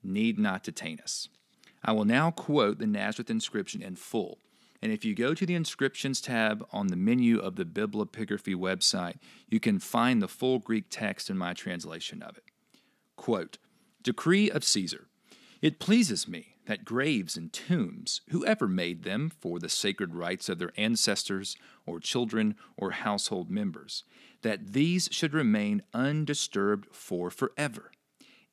need 0.03 0.39
not 0.39 0.65
detain 0.65 1.01
us. 1.01 1.29
I 1.85 1.93
will 1.93 2.05
now 2.05 2.31
quote 2.33 2.79
the 2.79 2.87
Nazareth 2.87 3.31
inscription 3.31 3.81
in 3.81 3.95
full. 3.97 4.39
And 4.83 4.93
if 4.93 5.05
you 5.05 5.15
go 5.15 5.35
to 5.35 5.47
the 5.47 5.55
inscriptions 5.55 6.21
tab 6.21 6.67
on 6.73 6.89
the 6.89 6.97
menu 6.97 7.39
of 7.39 7.57
the 7.57 7.65
Biblepigraphy 7.65 8.55
website, 8.55 9.17
you 9.49 9.61
can 9.61 9.79
find 9.79 10.21
the 10.21 10.29
full 10.29 10.59
Greek 10.59 10.87
text 10.91 11.31
in 11.31 11.39
my 11.39 11.55
translation 11.55 12.23
of 12.23 12.37
it. 12.37 12.45
Quote 13.17 13.59
Decree 14.03 14.51
of 14.51 14.65
Caesar 14.65 15.07
It 15.63 15.79
pleases 15.79 16.29
me 16.29 16.57
that 16.67 16.85
graves 16.85 17.37
and 17.37 17.53
tombs, 17.53 18.21
whoever 18.31 18.69
made 18.69 19.05
them 19.05 19.31
for 19.41 19.59
the 19.59 19.69
sacred 19.69 20.15
rites 20.15 20.49
of 20.49 20.59
their 20.59 20.73
ancestors 20.77 21.57
or 21.87 22.01
children 22.01 22.57
or 22.77 22.91
household 22.91 23.51
members, 23.51 24.05
that 24.43 24.73
these 24.73 25.09
should 25.13 25.33
remain 25.33 25.83
undisturbed 25.95 26.89
for 26.93 27.31
forever. 27.31 27.91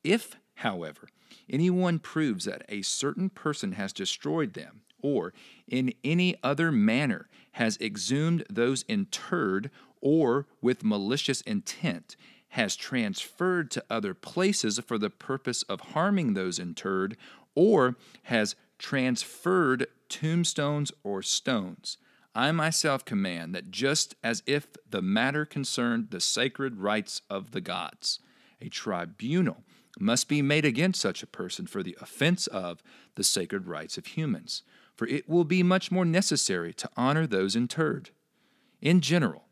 If, 0.02 0.36
however, 0.56 1.08
anyone 1.50 1.98
proves 1.98 2.44
that 2.44 2.64
a 2.68 2.82
certain 2.82 3.30
person 3.30 3.72
has 3.72 3.92
destroyed 3.92 4.54
them, 4.54 4.82
or 5.02 5.34
in 5.68 5.92
any 6.02 6.36
other 6.42 6.72
manner 6.72 7.28
has 7.52 7.76
exhumed 7.80 8.44
those 8.48 8.84
interred, 8.88 9.70
or 10.00 10.46
with 10.62 10.84
malicious 10.84 11.40
intent 11.42 12.16
has 12.54 12.74
transferred 12.76 13.70
to 13.70 13.84
other 13.88 14.14
places 14.14 14.78
for 14.80 14.98
the 14.98 15.10
purpose 15.10 15.62
of 15.64 15.80
harming 15.80 16.34
those 16.34 16.58
interred, 16.58 17.16
or 17.54 17.96
has 18.24 18.56
transferred 18.78 19.86
tombstones 20.08 20.90
or 21.02 21.22
stones. 21.22 21.98
I 22.34 22.50
myself 22.50 23.04
command 23.04 23.54
that 23.54 23.70
just 23.70 24.16
as 24.24 24.42
if 24.46 24.66
the 24.88 25.02
matter 25.02 25.44
concerned 25.44 26.08
the 26.10 26.20
sacred 26.20 26.78
rites 26.78 27.22
of 27.30 27.52
the 27.52 27.60
gods, 27.60 28.18
a 28.60 28.68
tribunal 28.68 29.62
must 30.00 30.28
be 30.28 30.42
made 30.42 30.64
against 30.64 31.00
such 31.00 31.22
a 31.22 31.28
person 31.28 31.66
for 31.66 31.82
the 31.82 31.96
offense 32.00 32.48
of 32.48 32.82
the 33.14 33.22
sacred 33.22 33.68
rites 33.68 33.96
of 33.96 34.06
humans 34.06 34.62
for 34.96 35.06
it 35.08 35.28
will 35.28 35.44
be 35.44 35.62
much 35.62 35.90
more 35.90 36.04
necessary 36.04 36.72
to 36.74 36.90
honor 36.96 37.26
those 37.26 37.56
interred. 37.56 38.10
In 38.80 39.00
general, 39.00 39.44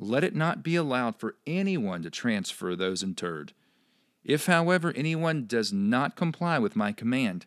let 0.00 0.24
it 0.24 0.34
not 0.34 0.62
be 0.62 0.76
allowed 0.76 1.16
for 1.16 1.36
anyone 1.46 2.02
to 2.02 2.10
transfer 2.10 2.74
those 2.74 3.02
interred. 3.02 3.52
If, 4.24 4.46
however, 4.46 4.94
anyone 4.96 5.46
does 5.46 5.72
not 5.72 6.16
comply 6.16 6.58
with 6.58 6.74
my 6.74 6.92
command, 6.92 7.44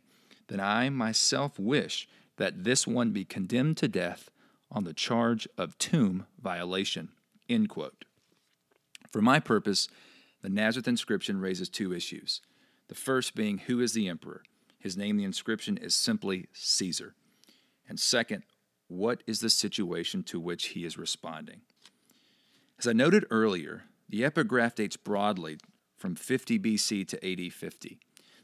then 0.47 0.59
I 0.59 0.89
myself 0.89 1.57
wish 1.57 2.07
that 2.37 2.63
this 2.63 2.85
one 2.85 3.11
be 3.11 3.25
condemned 3.25 3.77
to 3.77 3.87
death 3.87 4.29
on 4.71 4.83
the 4.83 4.93
charge 4.93 5.47
of 5.57 5.77
tomb 5.79 6.27
violation. 6.41 7.09
For 9.11 9.21
my 9.21 9.39
purpose, 9.39 9.87
the 10.41 10.49
Nazareth 10.49 10.87
inscription 10.87 11.39
raises 11.39 11.69
two 11.69 11.91
issues. 11.91 12.41
The 12.87 12.95
first 12.95 13.35
being 13.35 13.59
who 13.59 13.79
is 13.79 13.93
the 13.93 14.07
emperor? 14.07 14.43
His 14.77 14.95
name, 14.95 15.17
the 15.17 15.23
inscription, 15.23 15.77
is 15.77 15.95
simply 15.95 16.49
Caesar. 16.53 17.15
And 17.87 17.99
second, 17.99 18.43
what 18.87 19.23
is 19.25 19.39
the 19.39 19.49
situation 19.49 20.23
to 20.23 20.39
which 20.39 20.67
he 20.67 20.85
is 20.85 20.97
responding? 20.97 21.61
As 22.79 22.87
I 22.87 22.93
noted 22.93 23.25
earlier, 23.29 23.83
the 24.09 24.25
epigraph 24.25 24.75
dates 24.75 24.97
broadly 24.97 25.57
from 25.97 26.15
50 26.15 26.59
BC 26.59 27.07
to 27.07 27.25
AD 27.25 27.53
50. 27.53 27.99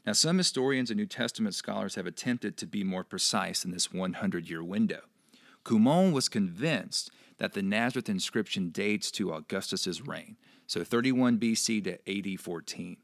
Now, 0.06 0.12
some 0.12 0.38
historians 0.38 0.90
and 0.90 0.98
New 0.98 1.06
Testament 1.06 1.54
scholars 1.54 1.96
have 1.96 2.06
attempted 2.06 2.56
to 2.56 2.66
be 2.66 2.82
more 2.82 3.04
precise 3.04 3.64
in 3.64 3.70
this 3.70 3.92
100 3.92 4.48
year 4.48 4.64
window. 4.64 5.02
Cumont 5.64 6.12
was 6.12 6.28
convinced 6.28 7.10
that 7.38 7.52
the 7.52 7.62
Nazareth 7.62 8.08
inscription 8.08 8.70
dates 8.70 9.10
to 9.12 9.32
Augustus's 9.32 10.06
reign, 10.06 10.36
so 10.66 10.84
31 10.84 11.38
BC 11.38 11.84
to 11.84 11.98
AD 12.08 12.40
14, 12.40 12.96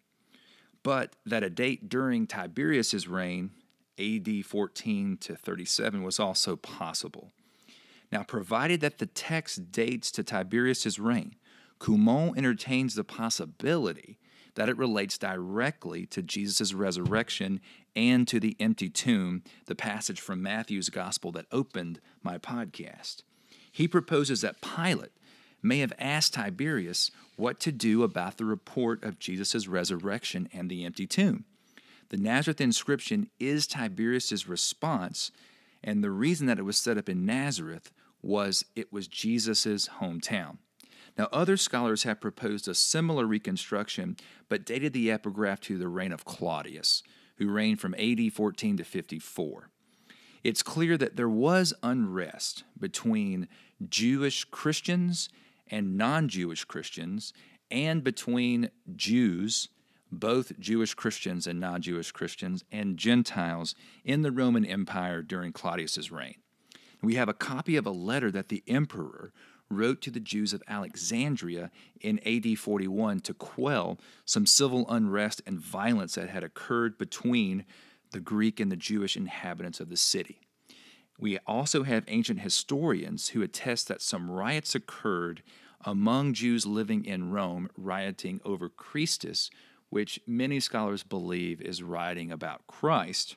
but 0.82 1.16
that 1.26 1.42
a 1.42 1.50
date 1.50 1.88
during 1.88 2.26
Tiberius's 2.26 3.08
reign 3.08 3.50
AD 3.98 4.44
14 4.44 5.16
to 5.18 5.36
37 5.36 6.02
was 6.02 6.20
also 6.20 6.56
possible. 6.56 7.32
Now, 8.12 8.22
provided 8.22 8.80
that 8.80 8.98
the 8.98 9.06
text 9.06 9.72
dates 9.72 10.10
to 10.12 10.22
Tiberius's 10.22 10.98
reign, 10.98 11.34
Cumont 11.80 12.36
entertains 12.38 12.94
the 12.94 13.04
possibility 13.04 14.18
that 14.54 14.68
it 14.68 14.78
relates 14.78 15.18
directly 15.18 16.06
to 16.06 16.22
Jesus' 16.22 16.72
resurrection 16.72 17.60
and 17.94 18.26
to 18.28 18.40
the 18.40 18.56
empty 18.58 18.88
tomb, 18.88 19.42
the 19.66 19.74
passage 19.74 20.20
from 20.20 20.42
Matthew's 20.42 20.88
gospel 20.88 21.30
that 21.32 21.46
opened 21.52 22.00
my 22.22 22.38
podcast. 22.38 23.22
He 23.70 23.86
proposes 23.86 24.40
that 24.40 24.62
Pilate 24.62 25.12
may 25.62 25.80
have 25.80 25.92
asked 25.98 26.34
Tiberius 26.34 27.10
what 27.36 27.60
to 27.60 27.72
do 27.72 28.02
about 28.02 28.38
the 28.38 28.44
report 28.44 29.04
of 29.04 29.18
Jesus' 29.18 29.68
resurrection 29.68 30.48
and 30.52 30.70
the 30.70 30.84
empty 30.84 31.06
tomb. 31.06 31.44
The 32.08 32.16
Nazareth 32.16 32.60
inscription 32.60 33.28
is 33.38 33.66
Tiberius's 33.66 34.48
response, 34.48 35.30
and 35.82 36.02
the 36.02 36.10
reason 36.10 36.46
that 36.46 36.58
it 36.58 36.64
was 36.64 36.76
set 36.76 36.98
up 36.98 37.08
in 37.08 37.26
Nazareth 37.26 37.92
was 38.22 38.64
it 38.74 38.92
was 38.92 39.08
Jesus' 39.08 39.88
hometown. 40.00 40.58
Now, 41.16 41.28
other 41.32 41.56
scholars 41.56 42.02
have 42.02 42.20
proposed 42.20 42.68
a 42.68 42.74
similar 42.74 43.26
reconstruction, 43.26 44.16
but 44.48 44.66
dated 44.66 44.92
the 44.92 45.10
epigraph 45.10 45.60
to 45.62 45.78
the 45.78 45.88
reign 45.88 46.12
of 46.12 46.24
Claudius, 46.24 47.02
who 47.36 47.50
reigned 47.50 47.80
from 47.80 47.94
AD 47.94 48.32
14 48.32 48.76
to 48.76 48.84
54. 48.84 49.70
It's 50.44 50.62
clear 50.62 50.96
that 50.98 51.16
there 51.16 51.28
was 51.28 51.72
unrest 51.82 52.64
between 52.78 53.48
Jewish 53.88 54.44
Christians 54.44 55.28
and 55.68 55.96
non 55.96 56.28
Jewish 56.28 56.64
Christians, 56.64 57.32
and 57.70 58.04
between 58.04 58.70
Jews 58.94 59.68
both 60.10 60.58
Jewish 60.58 60.94
Christians 60.94 61.46
and 61.46 61.60
non 61.60 61.82
Jewish 61.82 62.12
Christians, 62.12 62.64
and 62.70 62.96
Gentiles 62.96 63.74
in 64.04 64.22
the 64.22 64.32
Roman 64.32 64.64
Empire 64.64 65.22
during 65.22 65.52
Claudius's 65.52 66.10
reign. 66.10 66.36
We 67.02 67.16
have 67.16 67.28
a 67.28 67.34
copy 67.34 67.76
of 67.76 67.86
a 67.86 67.90
letter 67.90 68.30
that 68.30 68.48
the 68.48 68.62
emperor 68.66 69.32
wrote 69.68 70.00
to 70.02 70.10
the 70.10 70.20
Jews 70.20 70.52
of 70.52 70.62
Alexandria 70.68 71.70
in 72.00 72.20
AD 72.26 72.58
41 72.58 73.20
to 73.20 73.34
quell 73.34 73.98
some 74.24 74.46
civil 74.46 74.86
unrest 74.88 75.42
and 75.46 75.58
violence 75.58 76.14
that 76.14 76.30
had 76.30 76.44
occurred 76.44 76.96
between 76.96 77.64
the 78.12 78.20
Greek 78.20 78.60
and 78.60 78.70
the 78.70 78.76
Jewish 78.76 79.16
inhabitants 79.16 79.80
of 79.80 79.88
the 79.88 79.96
city. 79.96 80.40
We 81.18 81.38
also 81.46 81.82
have 81.82 82.04
ancient 82.08 82.40
historians 82.40 83.28
who 83.28 83.42
attest 83.42 83.88
that 83.88 84.02
some 84.02 84.30
riots 84.30 84.74
occurred 84.74 85.42
among 85.84 86.34
Jews 86.34 86.66
living 86.66 87.04
in 87.04 87.30
Rome, 87.30 87.70
rioting 87.76 88.40
over 88.44 88.68
Christus, 88.68 89.50
which 89.96 90.20
many 90.26 90.60
scholars 90.60 91.02
believe 91.02 91.58
is 91.62 91.82
writing 91.82 92.30
about 92.30 92.66
Christ, 92.66 93.36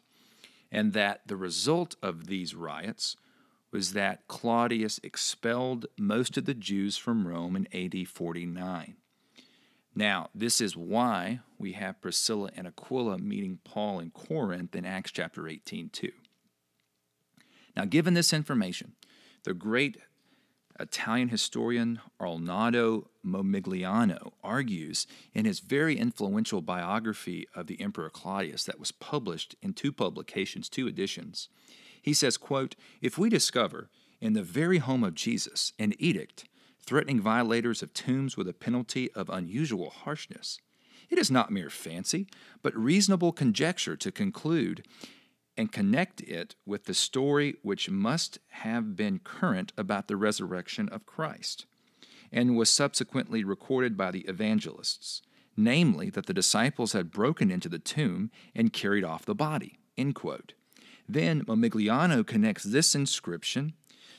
and 0.69 0.91
that 0.91 1.21
the 1.25 1.37
result 1.37 1.95
of 2.03 2.27
these 2.27 2.53
riots 2.53 3.15
was 3.71 3.93
that 3.93 4.27
Claudius 4.27 4.99
expelled 5.01 5.85
most 5.97 6.35
of 6.35 6.43
the 6.43 6.53
Jews 6.53 6.97
from 6.97 7.25
Rome 7.25 7.55
in 7.55 7.65
AD 7.73 8.09
49. 8.09 8.97
Now, 9.95 10.29
this 10.35 10.59
is 10.59 10.75
why 10.75 11.39
we 11.57 11.71
have 11.71 12.01
Priscilla 12.01 12.49
and 12.57 12.67
Aquila 12.67 13.19
meeting 13.19 13.59
Paul 13.63 14.01
in 14.01 14.11
Corinth 14.11 14.75
in 14.75 14.83
Acts 14.83 15.11
chapter 15.11 15.47
18 15.47 15.87
too. 15.87 16.11
Now, 17.77 17.85
given 17.85 18.15
this 18.15 18.33
information, 18.33 18.95
the 19.45 19.53
great 19.53 19.95
Italian 20.77 21.29
historian 21.29 22.01
Arnaldo 22.19 23.08
Momigliano 23.25 24.33
argues 24.43 25.07
in 25.33 25.45
his 25.45 25.59
very 25.59 25.97
influential 25.97 26.61
biography 26.61 27.47
of 27.55 27.67
the 27.67 27.81
Emperor 27.81 28.09
Claudius 28.09 28.63
that 28.65 28.79
was 28.79 28.91
published 28.91 29.55
in 29.61 29.73
two 29.73 29.91
publications, 29.91 30.69
two 30.69 30.87
editions. 30.87 31.49
He 32.01 32.13
says, 32.13 32.37
quote, 32.37 32.75
If 33.01 33.17
we 33.17 33.29
discover 33.29 33.89
in 34.21 34.33
the 34.33 34.43
very 34.43 34.77
home 34.77 35.03
of 35.03 35.15
Jesus 35.15 35.73
an 35.79 35.93
edict 35.99 36.45
threatening 36.85 37.21
violators 37.21 37.83
of 37.83 37.93
tombs 37.93 38.35
with 38.35 38.47
a 38.47 38.53
penalty 38.53 39.11
of 39.13 39.29
unusual 39.29 39.89
harshness, 39.89 40.59
it 41.09 41.17
is 41.17 41.31
not 41.31 41.51
mere 41.51 41.69
fancy, 41.69 42.27
but 42.61 42.75
reasonable 42.75 43.31
conjecture 43.31 43.95
to 43.95 44.11
conclude 44.11 44.85
and 45.57 45.71
connect 45.71 46.21
it 46.21 46.55
with 46.65 46.85
the 46.85 46.93
story 46.93 47.55
which 47.63 47.89
must 47.89 48.39
have 48.49 48.95
been 48.95 49.19
current 49.19 49.73
about 49.77 50.07
the 50.07 50.15
resurrection 50.15 50.87
of 50.89 51.05
Christ 51.05 51.65
and 52.31 52.55
was 52.55 52.69
subsequently 52.69 53.43
recorded 53.43 53.97
by 53.97 54.11
the 54.11 54.21
evangelists, 54.21 55.21
namely 55.57 56.09
that 56.09 56.25
the 56.25 56.33
disciples 56.33 56.93
had 56.93 57.11
broken 57.11 57.51
into 57.51 57.69
the 57.69 57.79
tomb 57.79 58.31
and 58.55 58.73
carried 58.73 59.03
off 59.03 59.25
the 59.25 59.35
body. 59.35 59.79
Then 61.07 61.43
Momigliano 61.45 62.25
connects 62.25 62.63
this 62.63 62.93
inscription 62.93 63.73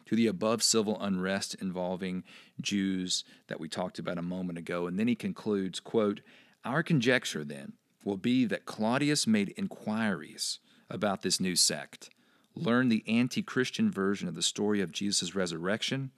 to 0.06 0.16
the 0.16 0.26
above 0.26 0.62
civil 0.62 1.00
unrest 1.00 1.54
involving 1.60 2.24
Jews 2.60 3.24
that 3.46 3.60
we 3.60 3.68
talked 3.68 3.98
about 3.98 4.18
a 4.18 4.22
moment 4.22 4.58
ago. 4.58 4.88
And 4.88 4.98
then 4.98 5.06
he 5.06 5.14
concludes, 5.14 5.78
quote, 5.78 6.20
Our 6.64 6.82
conjecture 6.82 7.44
then 7.44 7.74
will 8.04 8.16
be 8.16 8.44
that 8.46 8.66
Claudius 8.66 9.26
made 9.26 9.54
inquiries 9.56 10.58
about 10.88 11.22
this 11.22 11.38
new 11.38 11.54
sect, 11.54 12.10
learned 12.56 12.90
the 12.90 13.04
anti 13.06 13.42
Christian 13.42 13.90
version 13.90 14.26
of 14.26 14.34
the 14.34 14.42
story 14.42 14.80
of 14.80 14.90
Jesus' 14.90 15.36
resurrection, 15.36 16.10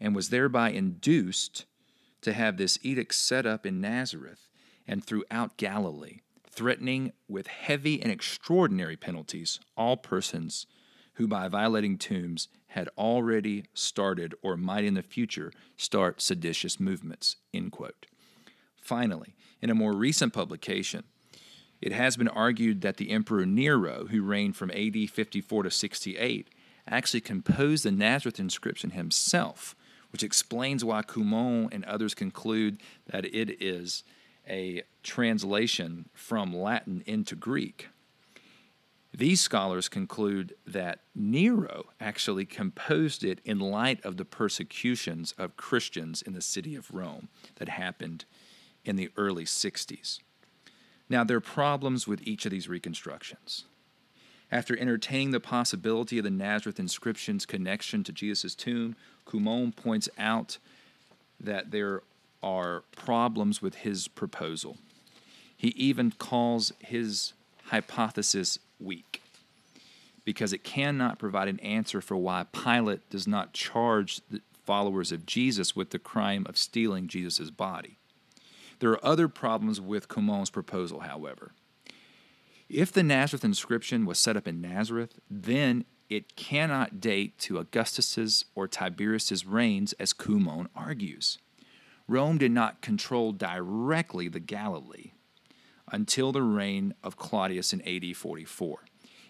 and 0.00 0.14
was 0.14 0.30
thereby 0.30 0.70
induced 0.70 1.64
to 2.22 2.32
have 2.32 2.56
this 2.56 2.78
edict 2.82 3.14
set 3.14 3.46
up 3.46 3.64
in 3.64 3.80
Nazareth 3.80 4.48
and 4.86 5.04
throughout 5.04 5.56
Galilee, 5.56 6.20
threatening 6.50 7.12
with 7.28 7.46
heavy 7.46 8.00
and 8.02 8.10
extraordinary 8.10 8.96
penalties 8.96 9.60
all 9.76 9.96
persons 9.96 10.66
who, 11.14 11.26
by 11.26 11.48
violating 11.48 11.98
tombs, 11.98 12.48
had 12.68 12.88
already 12.98 13.64
started 13.74 14.34
or 14.42 14.56
might 14.56 14.84
in 14.84 14.94
the 14.94 15.02
future 15.02 15.52
start 15.76 16.20
seditious 16.20 16.78
movements. 16.78 17.36
End 17.54 17.72
quote. 17.72 18.06
Finally, 18.80 19.34
in 19.60 19.70
a 19.70 19.74
more 19.74 19.94
recent 19.94 20.32
publication, 20.32 21.04
it 21.80 21.92
has 21.92 22.16
been 22.16 22.28
argued 22.28 22.82
that 22.82 22.96
the 22.96 23.10
Emperor 23.10 23.46
Nero, 23.46 24.06
who 24.10 24.22
reigned 24.22 24.56
from 24.56 24.70
AD 24.70 25.10
54 25.10 25.64
to 25.64 25.70
68, 25.70 26.48
actually 26.88 27.20
composed 27.20 27.84
the 27.84 27.90
Nazareth 27.90 28.38
inscription 28.38 28.90
himself, 28.90 29.74
which 30.16 30.22
explains 30.22 30.82
why 30.82 31.02
Cumont 31.02 31.74
and 31.74 31.84
others 31.84 32.14
conclude 32.14 32.80
that 33.04 33.26
it 33.26 33.62
is 33.62 34.02
a 34.48 34.82
translation 35.02 36.08
from 36.14 36.56
Latin 36.56 37.02
into 37.04 37.36
Greek. 37.36 37.90
These 39.12 39.42
scholars 39.42 39.90
conclude 39.90 40.54
that 40.66 41.00
Nero 41.14 41.90
actually 42.00 42.46
composed 42.46 43.24
it 43.24 43.42
in 43.44 43.58
light 43.58 44.02
of 44.06 44.16
the 44.16 44.24
persecutions 44.24 45.34
of 45.36 45.58
Christians 45.58 46.22
in 46.22 46.32
the 46.32 46.40
city 46.40 46.74
of 46.74 46.94
Rome 46.94 47.28
that 47.56 47.68
happened 47.68 48.24
in 48.86 48.96
the 48.96 49.10
early 49.18 49.44
60s. 49.44 50.20
Now, 51.10 51.24
there 51.24 51.36
are 51.36 51.40
problems 51.42 52.08
with 52.08 52.26
each 52.26 52.46
of 52.46 52.52
these 52.52 52.70
reconstructions. 52.70 53.64
After 54.50 54.78
entertaining 54.78 55.32
the 55.32 55.40
possibility 55.40 56.18
of 56.18 56.24
the 56.24 56.30
Nazareth 56.30 56.78
inscription's 56.78 57.46
connection 57.46 58.04
to 58.04 58.12
Jesus' 58.12 58.54
tomb, 58.54 58.94
Cumont 59.26 59.74
points 59.74 60.08
out 60.18 60.58
that 61.40 61.72
there 61.72 62.02
are 62.42 62.84
problems 62.94 63.60
with 63.60 63.76
his 63.76 64.06
proposal. 64.08 64.76
He 65.56 65.68
even 65.68 66.12
calls 66.12 66.72
his 66.78 67.32
hypothesis 67.64 68.58
weak 68.78 69.22
because 70.24 70.52
it 70.52 70.62
cannot 70.62 71.18
provide 71.18 71.48
an 71.48 71.60
answer 71.60 72.00
for 72.00 72.16
why 72.16 72.44
Pilate 72.52 73.08
does 73.10 73.26
not 73.26 73.52
charge 73.52 74.20
the 74.30 74.42
followers 74.64 75.12
of 75.12 75.26
Jesus 75.26 75.74
with 75.74 75.90
the 75.90 75.98
crime 75.98 76.44
of 76.48 76.58
stealing 76.58 77.08
Jesus' 77.08 77.50
body. 77.50 77.96
There 78.80 78.90
are 78.90 79.04
other 79.04 79.28
problems 79.28 79.80
with 79.80 80.08
Cumont's 80.08 80.50
proposal, 80.50 81.00
however. 81.00 81.52
If 82.68 82.90
the 82.90 83.02
Nazareth 83.02 83.44
inscription 83.44 84.06
was 84.06 84.18
set 84.18 84.36
up 84.36 84.48
in 84.48 84.60
Nazareth, 84.60 85.18
then 85.30 85.84
it 86.08 86.36
cannot 86.36 87.00
date 87.00 87.38
to 87.38 87.58
Augustus's 87.58 88.44
or 88.54 88.66
Tiberius's 88.66 89.46
reigns, 89.46 89.92
as 89.94 90.12
Cumont 90.12 90.68
argues. 90.74 91.38
Rome 92.08 92.38
did 92.38 92.52
not 92.52 92.80
control 92.80 93.32
directly 93.32 94.28
the 94.28 94.40
Galilee 94.40 95.12
until 95.90 96.32
the 96.32 96.42
reign 96.42 96.94
of 97.02 97.16
Claudius 97.16 97.72
in 97.72 97.80
AD 97.82 98.16
44. 98.16 98.84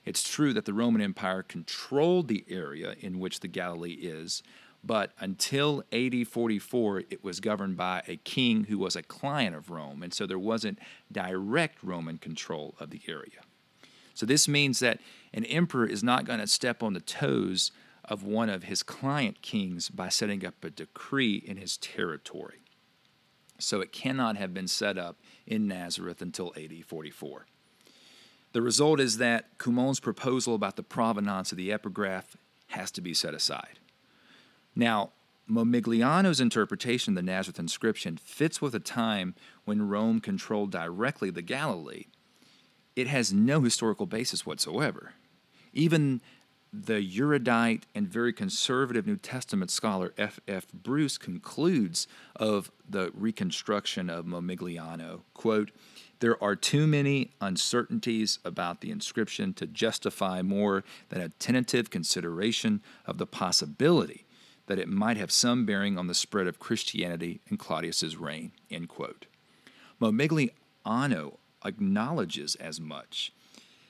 It's 0.04 0.26
true 0.26 0.52
that 0.52 0.64
the 0.64 0.74
Roman 0.74 1.02
Empire 1.02 1.42
controlled 1.42 2.28
the 2.28 2.44
area 2.48 2.94
in 3.00 3.18
which 3.18 3.40
the 3.40 3.48
Galilee 3.48 3.98
is, 4.00 4.42
but 4.86 5.12
until 5.18 5.82
AD 5.92 6.28
44, 6.28 7.00
it 7.10 7.24
was 7.24 7.40
governed 7.40 7.76
by 7.76 8.02
a 8.06 8.16
king 8.16 8.64
who 8.64 8.78
was 8.78 8.94
a 8.94 9.02
client 9.02 9.56
of 9.56 9.70
Rome, 9.70 10.02
and 10.02 10.14
so 10.14 10.26
there 10.26 10.38
wasn't 10.38 10.78
direct 11.10 11.82
Roman 11.82 12.18
control 12.18 12.76
of 12.78 12.90
the 12.90 13.00
area. 13.08 13.40
So 14.14 14.24
this 14.24 14.46
means 14.46 14.78
that 14.78 15.00
an 15.34 15.44
emperor 15.44 15.86
is 15.86 16.04
not 16.04 16.24
going 16.24 16.38
to 16.38 16.46
step 16.46 16.82
on 16.82 16.92
the 16.92 17.00
toes 17.00 17.72
of 18.04 18.22
one 18.22 18.48
of 18.48 18.64
his 18.64 18.82
client 18.82 19.42
kings 19.42 19.90
by 19.90 20.08
setting 20.08 20.46
up 20.46 20.62
a 20.62 20.70
decree 20.70 21.42
in 21.44 21.56
his 21.56 21.76
territory. 21.76 22.60
So 23.58 23.80
it 23.80 23.92
cannot 23.92 24.36
have 24.36 24.54
been 24.54 24.68
set 24.68 24.96
up 24.96 25.16
in 25.46 25.66
Nazareth 25.66 26.22
until 26.22 26.52
AD 26.56 26.84
44. 26.86 27.46
The 28.52 28.62
result 28.62 29.00
is 29.00 29.18
that 29.18 29.58
Cumont's 29.58 30.00
proposal 30.00 30.54
about 30.54 30.76
the 30.76 30.82
provenance 30.82 31.50
of 31.50 31.58
the 31.58 31.72
epigraph 31.72 32.36
has 32.68 32.90
to 32.92 33.00
be 33.00 33.12
set 33.12 33.34
aside. 33.34 33.80
Now, 34.76 35.12
Momigliano's 35.50 36.40
interpretation 36.40 37.12
of 37.12 37.16
the 37.16 37.32
Nazareth 37.32 37.58
inscription 37.58 38.18
fits 38.18 38.60
with 38.60 38.74
a 38.74 38.80
time 38.80 39.34
when 39.64 39.88
Rome 39.88 40.20
controlled 40.20 40.70
directly 40.70 41.30
the 41.30 41.42
Galilee. 41.42 42.04
It 42.94 43.06
has 43.06 43.32
no 43.32 43.62
historical 43.62 44.06
basis 44.06 44.44
whatsoever. 44.44 45.14
Even 45.72 46.20
the 46.72 47.00
erudite 47.16 47.86
and 47.94 48.08
very 48.08 48.32
conservative 48.32 49.06
New 49.06 49.16
Testament 49.16 49.70
scholar 49.70 50.12
F. 50.18 50.40
F. 50.46 50.66
Bruce 50.72 51.16
concludes 51.16 52.06
of 52.34 52.70
the 52.88 53.10
reconstruction 53.14 54.10
of 54.10 54.26
Momigliano, 54.26 55.22
quote, 55.32 55.70
there 56.20 56.42
are 56.42 56.56
too 56.56 56.86
many 56.86 57.30
uncertainties 57.40 58.40
about 58.44 58.80
the 58.80 58.90
inscription 58.90 59.52
to 59.54 59.66
justify 59.66 60.42
more 60.42 60.82
than 61.08 61.20
a 61.20 61.28
tentative 61.28 61.88
consideration 61.88 62.82
of 63.06 63.18
the 63.18 63.26
possibility 63.26 64.25
that 64.66 64.78
it 64.78 64.88
might 64.88 65.16
have 65.16 65.30
some 65.30 65.64
bearing 65.64 65.96
on 65.96 66.06
the 66.06 66.14
spread 66.14 66.46
of 66.46 66.58
Christianity 66.58 67.40
in 67.48 67.56
Claudius's 67.56 68.16
reign. 68.16 68.52
End 68.70 68.88
quote. 68.88 69.26
Momigliano 70.00 71.38
acknowledges 71.64 72.54
as 72.56 72.80
much. 72.80 73.32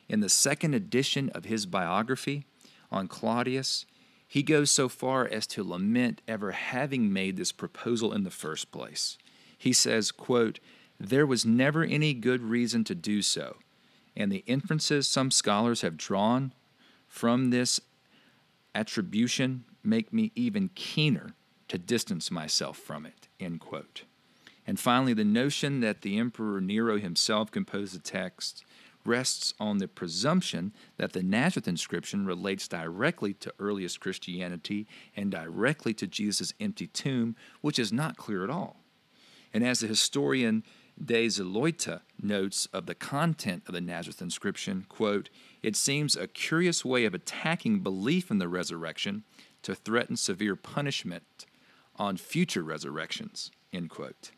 In 0.09 0.21
the 0.21 0.29
second 0.29 0.75
edition 0.75 1.31
of 1.31 1.45
his 1.45 1.67
biography 1.67 2.47
on 2.91 3.09
Claudius, 3.09 3.87
he 4.29 4.43
goes 4.43 4.71
so 4.71 4.89
far 4.89 5.27
as 5.27 5.47
to 5.49 5.65
lament 5.65 6.21
ever 6.27 6.53
having 6.53 7.13
made 7.13 7.37
this 7.37 7.53
proposal 7.53 8.13
in 8.13 8.25
the 8.25 8.31
first 8.31 8.71
place. 8.71 9.19
He 9.57 9.73
says, 9.73 10.13
quote, 10.13 10.61
There 10.99 11.27
was 11.27 11.47
never 11.47 11.85
any 11.85 12.15
good 12.15 12.43
reason 12.43 12.85
to 12.85 12.95
do 12.95 13.23
so, 13.23 13.57
and 14.17 14.31
the 14.31 14.45
inferences 14.47 15.07
some 15.07 15.31
scholars 15.31 15.81
have 15.81 15.97
drawn 15.97 16.53
from 17.09 17.51
this 17.51 17.81
attribution 18.75 19.65
make 19.87 20.13
me 20.13 20.33
even 20.35 20.71
keener 20.75 21.35
to 21.69 21.79
distance 21.79 22.31
myself 22.31 22.77
from 22.77 23.07
it. 23.07 23.29
End 23.41 23.61
quote. 23.61 24.03
And 24.67 24.81
finally, 24.81 25.15
the 25.15 25.25
notion 25.25 25.81
that 25.81 26.03
the 26.03 26.19
Emperor 26.19 26.61
Nero 26.61 26.99
himself 26.99 27.51
composed 27.51 27.95
the 27.95 28.01
text 28.01 28.65
rests 29.05 29.55
on 29.61 29.79
the 29.79 29.87
presumption 29.87 30.73
that 30.97 31.13
the 31.13 31.23
Nazareth 31.23 31.69
inscription 31.69 32.27
relates 32.27 32.67
directly 32.67 33.33
to 33.35 33.55
earliest 33.61 34.01
Christianity 34.01 34.87
and 35.15 35.31
directly 35.31 35.95
to 35.95 36.07
Jesus' 36.09 36.53
empty 36.59 36.89
tomb, 36.89 37.37
which 37.61 37.79
is 37.79 37.93
not 37.93 38.17
clear 38.17 38.43
at 38.43 38.51
all. 38.51 38.81
And 39.55 39.65
as 39.65 39.81
the 39.81 39.87
historian 39.87 40.65
De 41.03 41.27
Zulueta 41.27 42.01
notes 42.21 42.67
of 42.73 42.87
the 42.87 42.95
content 42.95 43.63
of 43.67 43.75
the 43.75 43.81
Nazareth 43.81 44.23
inscription, 44.23 44.87
quote, 44.89 45.29
it 45.63 45.77
seems 45.77 46.17
a 46.17 46.27
curious 46.27 46.85
way 46.85 47.05
of 47.05 47.15
attacking 47.15 47.81
belief 47.81 48.31
in 48.31 48.39
the 48.39 48.49
resurrection 48.49 49.25
to 49.67 49.75
threaten 49.75 50.17
severe 50.17 50.55
punishment 50.55 51.45
on 51.97 52.17
future 52.17 52.63
resurrections. 52.63 53.51
End 53.73 53.91
quote. 53.91 54.31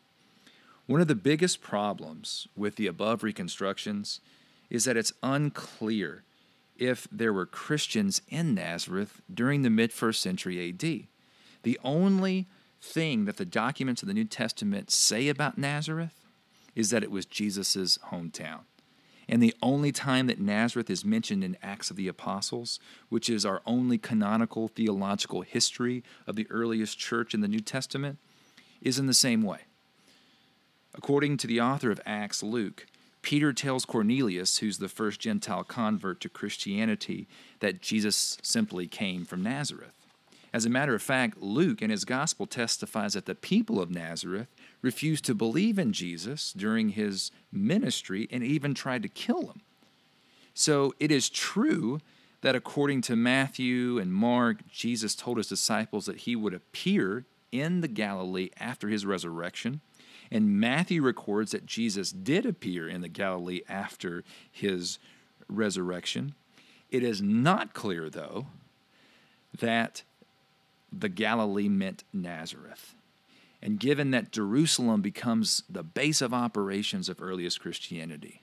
One 0.87 1.01
of 1.01 1.07
the 1.07 1.13
biggest 1.13 1.61
problems 1.61 2.47
with 2.55 2.77
the 2.77 2.87
above 2.87 3.21
reconstructions 3.21 4.21
is 4.71 4.85
that 4.85 4.97
it's 4.97 5.13
unclear 5.21 6.23
if 6.79 7.07
there 7.11 7.31
were 7.31 7.45
Christians 7.45 8.23
in 8.29 8.55
Nazareth 8.55 9.21
during 9.31 9.61
the 9.61 9.69
mid 9.69 9.93
first 9.93 10.19
century 10.19 10.67
AD. 10.67 11.05
The 11.61 11.79
only 11.83 12.47
thing 12.81 13.25
that 13.25 13.37
the 13.37 13.45
documents 13.45 14.01
of 14.01 14.07
the 14.07 14.15
New 14.15 14.25
Testament 14.25 14.89
say 14.89 15.27
about 15.27 15.59
Nazareth 15.59 16.25
is 16.75 16.89
that 16.89 17.03
it 17.03 17.11
was 17.11 17.27
Jesus' 17.27 17.99
hometown. 18.11 18.61
And 19.31 19.43
the 19.43 19.55
only 19.61 19.91
time 19.91 20.25
that 20.25 20.41
Nazareth 20.41 20.89
is 20.89 21.05
mentioned 21.05 21.43
in 21.43 21.55
Acts 21.61 21.91
of 21.91 21.95
the 21.95 22.07
Apostles, 22.07 22.79
which 23.09 23.29
is 23.29 23.45
our 23.45 23.61
only 23.63 23.99
canonical 23.99 24.67
theological 24.67 25.41
history 25.41 26.03
of 26.25 26.35
the 26.35 26.47
earliest 26.49 26.97
church 26.97 27.35
in 27.35 27.41
the 27.41 27.47
New 27.47 27.59
Testament, 27.59 28.17
is 28.81 28.97
in 28.97 29.05
the 29.05 29.13
same 29.13 29.43
way. 29.43 29.59
According 30.95 31.37
to 31.37 31.47
the 31.47 31.61
author 31.61 31.91
of 31.91 32.01
Acts, 32.07 32.41
Luke, 32.41 32.87
Peter 33.21 33.53
tells 33.53 33.85
Cornelius, 33.85 34.57
who's 34.57 34.79
the 34.79 34.89
first 34.89 35.19
Gentile 35.19 35.63
convert 35.63 36.19
to 36.21 36.29
Christianity, 36.29 37.27
that 37.59 37.81
Jesus 37.81 38.39
simply 38.41 38.87
came 38.87 39.25
from 39.25 39.43
Nazareth. 39.43 39.93
As 40.51 40.65
a 40.65 40.69
matter 40.69 40.95
of 40.95 41.03
fact, 41.03 41.39
Luke 41.39 41.83
in 41.83 41.91
his 41.91 42.03
gospel 42.05 42.47
testifies 42.47 43.13
that 43.13 43.27
the 43.27 43.35
people 43.35 43.79
of 43.79 43.91
Nazareth 43.91 44.47
refused 44.81 45.25
to 45.25 45.35
believe 45.35 45.77
in 45.77 45.93
Jesus 45.93 46.53
during 46.53 46.89
his 46.89 47.31
ministry 47.51 48.27
and 48.31 48.43
even 48.43 48.73
tried 48.73 49.03
to 49.03 49.09
kill 49.09 49.47
him. 49.47 49.61
So 50.53 50.93
it 50.99 51.11
is 51.11 51.29
true 51.29 51.99
that 52.41 52.55
according 52.55 53.01
to 53.01 53.15
Matthew 53.15 53.99
and 53.99 54.13
Mark, 54.13 54.67
Jesus 54.67 55.15
told 55.15 55.37
his 55.37 55.47
disciples 55.47 56.05
that 56.05 56.19
he 56.19 56.35
would 56.35 56.53
appear 56.53 57.25
in 57.51 57.81
the 57.81 57.87
Galilee 57.87 58.49
after 58.59 58.87
his 58.87 59.05
resurrection. 59.05 59.81
And 60.31 60.59
Matthew 60.59 61.01
records 61.01 61.51
that 61.51 61.65
Jesus 61.65 62.11
did 62.11 62.45
appear 62.45 62.87
in 62.87 63.01
the 63.01 63.09
Galilee 63.09 63.61
after 63.67 64.23
his 64.51 64.99
resurrection. 65.47 66.35
It 66.89 67.03
is 67.03 67.21
not 67.21 67.73
clear, 67.73 68.09
though, 68.09 68.47
that 69.57 70.03
the 70.91 71.09
Galilee 71.09 71.67
meant 71.67 72.03
Nazareth. 72.13 72.95
And 73.61 73.79
given 73.79 74.11
that 74.11 74.31
Jerusalem 74.31 75.01
becomes 75.01 75.63
the 75.69 75.83
base 75.83 76.21
of 76.21 76.33
operations 76.33 77.09
of 77.09 77.21
earliest 77.21 77.59
Christianity, 77.59 78.41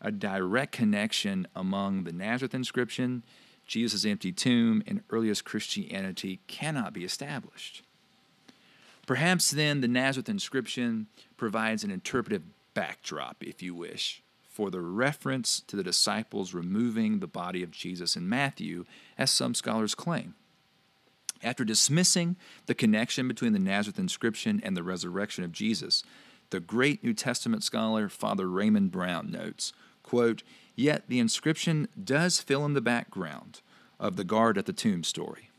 a 0.00 0.10
direct 0.10 0.72
connection 0.72 1.46
among 1.54 2.04
the 2.04 2.12
Nazareth 2.12 2.54
inscription, 2.54 3.22
Jesus' 3.66 4.04
empty 4.04 4.32
tomb, 4.32 4.82
and 4.86 5.02
earliest 5.10 5.44
Christianity 5.44 6.40
cannot 6.46 6.92
be 6.92 7.04
established. 7.04 7.82
Perhaps 9.06 9.50
then 9.50 9.80
the 9.80 9.88
Nazareth 9.88 10.28
inscription 10.28 11.06
provides 11.36 11.84
an 11.84 11.90
interpretive 11.90 12.42
backdrop, 12.74 13.36
if 13.40 13.62
you 13.62 13.74
wish, 13.74 14.22
for 14.50 14.70
the 14.70 14.80
reference 14.80 15.60
to 15.60 15.76
the 15.76 15.82
disciples 15.82 16.54
removing 16.54 17.20
the 17.20 17.26
body 17.26 17.62
of 17.62 17.70
Jesus 17.70 18.16
in 18.16 18.28
Matthew, 18.28 18.84
as 19.18 19.30
some 19.30 19.54
scholars 19.54 19.94
claim. 19.94 20.34
After 21.46 21.64
dismissing 21.64 22.34
the 22.66 22.74
connection 22.74 23.28
between 23.28 23.52
the 23.52 23.60
Nazareth 23.60 24.00
inscription 24.00 24.60
and 24.64 24.76
the 24.76 24.82
resurrection 24.82 25.44
of 25.44 25.52
Jesus, 25.52 26.02
the 26.50 26.58
great 26.58 27.04
New 27.04 27.14
Testament 27.14 27.62
scholar 27.62 28.08
Father 28.08 28.48
Raymond 28.50 28.90
Brown 28.90 29.30
notes, 29.30 29.72
quote, 30.02 30.42
Yet 30.74 31.04
the 31.06 31.20
inscription 31.20 31.86
does 32.02 32.40
fill 32.40 32.64
in 32.64 32.74
the 32.74 32.80
background 32.80 33.60
of 34.00 34.16
the 34.16 34.24
guard 34.24 34.58
at 34.58 34.66
the 34.66 34.72
tomb 34.72 35.04
story. 35.04 35.50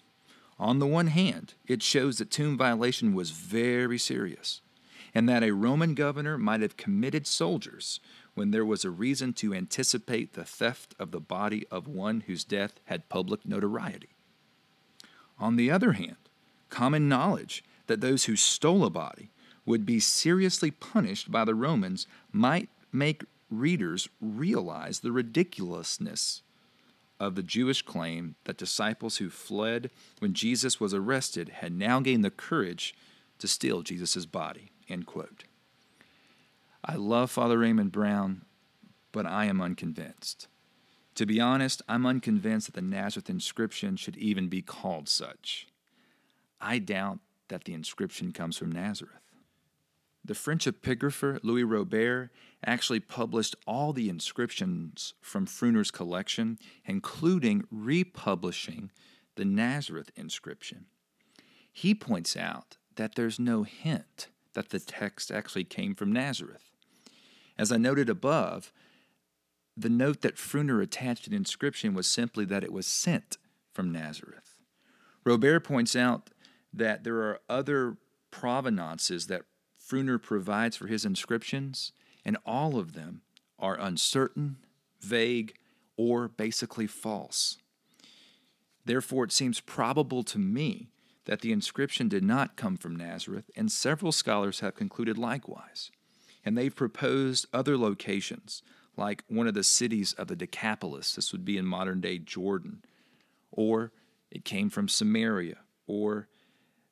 On 0.60 0.80
the 0.80 0.86
one 0.86 1.08
hand, 1.08 1.54
it 1.68 1.82
shows 1.82 2.18
that 2.18 2.32
tomb 2.32 2.58
violation 2.58 3.14
was 3.14 3.32
very 3.32 3.98
serious, 3.98 4.60
and 5.16 5.30
that 5.30 5.42
a 5.42 5.54
Roman 5.54 5.94
governor 5.94 6.38
might 6.38 6.60
have 6.60 6.76
committed 6.76 7.26
soldiers 7.26 8.02
when 8.34 8.52
there 8.52 8.66
was 8.66 8.84
a 8.84 8.90
reason 8.90 9.32
to 9.36 9.54
anticipate 9.54 10.34
the 10.34 10.44
theft 10.44 10.96
of 11.00 11.12
the 11.12 11.22
body 11.22 11.66
of 11.72 11.88
one 11.88 12.26
whose 12.28 12.44
death 12.44 12.74
had 12.88 13.08
public 13.08 13.46
notoriety. 13.46 14.10
On 15.40 15.56
the 15.56 15.70
other 15.72 15.94
hand, 15.94 16.18
common 16.70 17.08
knowledge 17.08 17.64
that 17.88 18.02
those 18.02 18.26
who 18.26 18.36
stole 18.36 18.84
a 18.84 18.90
body 18.90 19.32
would 19.66 19.86
be 19.86 20.00
seriously 20.00 20.72
punished 20.72 21.32
by 21.32 21.46
the 21.46 21.56
Romans 21.56 22.08
might 22.32 22.70
make 22.92 23.24
readers 23.50 24.10
realize 24.22 25.00
the 25.00 25.12
ridiculousness 25.12 26.42
of 27.20 27.36
the 27.36 27.44
Jewish 27.44 27.82
claim 27.82 28.36
that 28.44 28.58
disciples 28.58 29.18
who 29.18 29.30
fled 29.30 29.90
when 30.20 30.34
Jesus 30.34 30.80
was 30.80 30.94
arrested 30.94 31.50
had 31.50 31.72
now 31.72 32.00
gained 32.00 32.24
the 32.24 32.32
courage 32.32 32.94
to 33.40 33.48
steal 33.48 33.82
Jesus' 33.82 34.26
body. 34.26 34.72
End 34.90 35.06
quote. 35.06 35.44
I 36.84 36.96
love 36.96 37.32
Father 37.32 37.58
Raymond 37.58 37.92
Brown, 37.92 38.44
but 39.12 39.26
I 39.26 39.46
am 39.46 39.62
unconvinced. 39.62 40.48
To 41.18 41.26
be 41.26 41.40
honest, 41.40 41.82
I'm 41.90 42.06
unconvinced 42.06 42.68
that 42.68 42.76
the 42.76 42.82
Nazareth 42.82 43.28
inscription 43.28 43.96
should 43.96 44.18
even 44.18 44.50
be 44.50 44.62
called 44.62 45.10
such. 45.10 45.66
I 46.62 46.78
doubt 46.78 47.18
that 47.48 47.64
the 47.64 47.74
inscription 47.74 48.32
comes 48.32 48.56
from 48.56 48.72
Nazareth. 48.72 49.24
The 50.24 50.36
French 50.36 50.66
epigrapher 50.66 51.40
Louis 51.42 51.64
Robert 51.64 52.30
actually 52.64 53.00
published 53.00 53.56
all 53.66 53.94
the 53.94 54.10
inscriptions 54.10 55.16
from 55.20 55.48
Froehner's 55.48 55.90
collection, 55.90 56.60
including 56.86 57.66
republishing 57.72 58.92
the 59.38 59.46
Nazareth 59.46 60.12
inscription. 60.16 60.86
He 61.74 61.96
points 61.96 62.38
out 62.38 62.78
that 62.96 63.16
there's 63.16 63.40
no 63.40 63.64
hint 63.64 64.28
that 64.54 64.70
the 64.70 64.80
text 64.80 65.32
actually 65.32 65.64
came 65.64 65.96
from 65.96 66.12
Nazareth. 66.12 66.70
As 67.58 67.72
I 67.72 67.78
noted 67.78 68.08
above, 68.08 68.72
the 69.78 69.90
note 69.90 70.22
that 70.22 70.38
Froehner 70.38 70.82
attached 70.82 71.26
to 71.26 71.30
the 71.30 71.36
inscription 71.36 71.94
was 71.94 72.08
simply 72.08 72.46
that 72.46 72.64
it 72.64 72.74
was 72.74 72.88
sent 72.88 73.38
from 73.72 73.92
Nazareth. 73.92 74.56
Robert 75.24 75.64
points 75.64 75.96
out 75.96 76.32
that 76.74 77.04
there 77.04 77.18
are 77.18 77.40
other 77.48 77.98
provenances 78.32 79.28
that 79.28 79.44
Froehner 79.80 80.22
provides 80.22 80.76
for 80.76 80.88
his 80.88 81.06
inscriptions, 81.06 81.92
and 82.26 82.38
all 82.46 82.78
of 82.78 82.94
them 82.94 83.22
are 83.60 83.80
uncertain, 83.80 84.58
vague, 85.00 85.54
or 85.96 86.28
basically 86.28 86.88
false. 86.88 87.58
Therefore, 88.84 89.26
it 89.26 89.32
seems 89.32 89.60
probable 89.60 90.24
to 90.24 90.40
me 90.40 90.90
that 91.26 91.42
the 91.42 91.52
inscription 91.52 92.08
did 92.08 92.24
not 92.24 92.56
come 92.56 92.78
from 92.78 92.96
Nazareth, 92.96 93.52
and 93.56 93.72
several 93.72 94.12
scholars 94.12 94.62
have 94.62 94.76
concluded 94.76 95.18
likewise. 95.18 95.92
And 96.44 96.58
they've 96.58 96.76
proposed 96.76 97.48
other 97.52 97.78
locations, 97.78 98.64
like 98.98 99.24
one 99.28 99.48
of 99.48 99.54
the 99.54 99.64
cities 99.64 100.14
of 100.14 100.28
the 100.28 100.36
Decapolis, 100.36 101.14
this 101.16 101.32
would 101.32 101.46
be 101.46 101.58
in 101.58 101.66
modern 101.66 102.02
day 102.02 102.18
Jordan, 102.18 102.84
or 103.52 103.92
it 104.32 104.44
came 104.44 104.70
from 104.70 104.88
Samaria, 104.88 105.58
or 105.86 106.28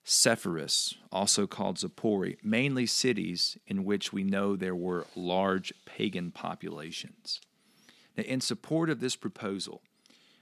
Sepphoris, 0.03 0.95
also 1.11 1.47
called 1.47 1.77
Zippori, 1.77 2.37
mainly 2.43 2.85
cities 2.85 3.57
in 3.65 3.83
which 3.83 4.13
we 4.13 4.23
know 4.23 4.55
there 4.55 4.75
were 4.75 5.07
large 5.15 5.73
pagan 5.85 6.31
populations. 6.31 7.41
Now, 8.15 8.23
in 8.23 8.39
support 8.39 8.89
of 8.89 8.99
this 8.99 9.15
proposal, 9.15 9.81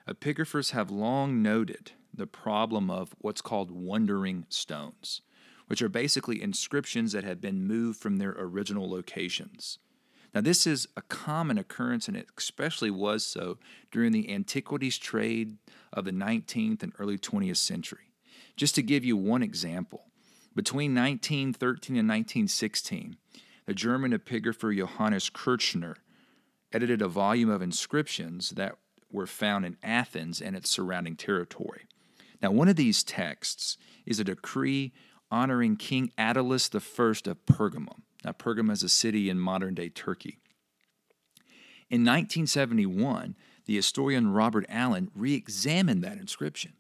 epigraphers 0.07 0.71
have 0.71 0.91
long 0.91 1.41
noted 1.41 1.93
the 2.13 2.27
problem 2.27 2.91
of 2.91 3.15
what's 3.19 3.41
called 3.41 3.71
wandering 3.71 4.45
stones, 4.49 5.21
which 5.67 5.81
are 5.81 5.89
basically 5.89 6.41
inscriptions 6.41 7.13
that 7.13 7.23
have 7.23 7.41
been 7.41 7.65
moved 7.65 7.99
from 7.99 8.17
their 8.17 8.35
original 8.37 8.89
locations. 8.89 9.79
Now, 10.33 10.41
this 10.41 10.65
is 10.65 10.87
a 10.97 11.01
common 11.03 11.57
occurrence, 11.57 12.07
and 12.07 12.17
it 12.17 12.27
especially 12.37 12.89
was 12.89 13.23
so 13.23 13.59
during 13.91 14.11
the 14.11 14.33
antiquities 14.33 14.97
trade 14.97 15.57
of 15.91 16.05
the 16.05 16.11
19th 16.11 16.81
and 16.81 16.93
early 16.97 17.17
20th 17.17 17.57
century. 17.57 18.11
Just 18.55 18.75
to 18.75 18.81
give 18.81 19.05
you 19.05 19.15
one 19.15 19.43
example, 19.43 20.05
between 20.55 20.95
1913 20.95 21.95
and 21.95 22.07
1916, 22.07 23.17
the 23.65 23.73
German 23.73 24.11
epigrapher 24.11 24.75
Johannes 24.75 25.29
Kirchner 25.29 25.97
edited 26.71 27.01
a 27.01 27.07
volume 27.07 27.49
of 27.49 27.61
inscriptions 27.61 28.51
that 28.51 28.75
were 29.11 29.27
found 29.27 29.65
in 29.65 29.77
Athens 29.83 30.41
and 30.41 30.55
its 30.55 30.69
surrounding 30.69 31.15
territory. 31.15 31.83
Now, 32.41 32.51
one 32.51 32.67
of 32.67 32.75
these 32.75 33.03
texts 33.03 33.77
is 34.05 34.19
a 34.19 34.23
decree 34.23 34.91
honoring 35.31 35.77
King 35.77 36.11
Attalus 36.17 36.73
I 36.73 37.29
of 37.31 37.45
Pergamum. 37.45 38.01
Now, 38.23 38.31
Pergamum 38.31 38.71
is 38.71 38.83
a 38.83 38.89
city 38.89 39.29
in 39.29 39.39
modern 39.39 39.73
day 39.73 39.89
Turkey. 39.89 40.39
In 41.89 42.01
1971, 42.01 43.35
the 43.65 43.75
historian 43.75 44.31
Robert 44.31 44.65
Allen 44.69 45.11
re 45.13 45.33
examined 45.33 46.03
that 46.03 46.17
inscription 46.17 46.73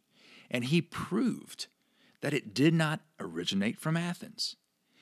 and 0.53 0.65
he 0.65 0.81
proved 0.81 1.67
that 2.21 2.33
it 2.33 2.53
did 2.53 2.73
not 2.73 3.01
originate 3.19 3.79
from 3.79 3.97
Athens. 3.97 4.55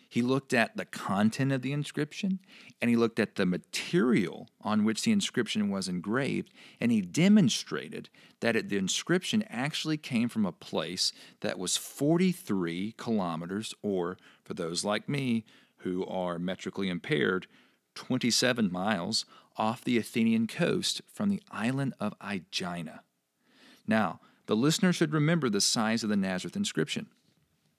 He 0.09 0.21
looked 0.21 0.53
at 0.53 0.75
the 0.75 0.85
content 0.85 1.53
of 1.53 1.61
the 1.61 1.71
inscription 1.71 2.39
and 2.81 2.89
he 2.89 2.97
looked 2.97 3.19
at 3.19 3.35
the 3.35 3.45
material 3.45 4.49
on 4.59 4.83
which 4.83 5.03
the 5.03 5.11
inscription 5.11 5.69
was 5.69 5.87
engraved, 5.87 6.51
and 6.81 6.91
he 6.91 6.99
demonstrated 6.99 8.09
that 8.41 8.57
it, 8.57 8.67
the 8.67 8.77
inscription 8.77 9.43
actually 9.49 9.97
came 9.97 10.27
from 10.27 10.45
a 10.45 10.51
place 10.51 11.13
that 11.39 11.57
was 11.57 11.77
43 11.77 12.93
kilometers, 12.97 13.73
or 13.81 14.17
for 14.43 14.53
those 14.53 14.83
like 14.83 15.07
me 15.07 15.45
who 15.83 16.05
are 16.05 16.39
metrically 16.39 16.89
impaired, 16.89 17.47
27 17.95 18.71
miles 18.71 19.25
off 19.57 19.83
the 19.83 19.97
Athenian 19.97 20.47
coast 20.47 21.01
from 21.11 21.29
the 21.29 21.41
island 21.51 21.93
of 21.99 22.13
Aegina. 22.21 23.01
Now, 23.87 24.19
the 24.45 24.55
listener 24.55 24.93
should 24.93 25.13
remember 25.13 25.49
the 25.49 25.61
size 25.61 26.03
of 26.03 26.09
the 26.09 26.15
Nazareth 26.15 26.55
inscription. 26.55 27.07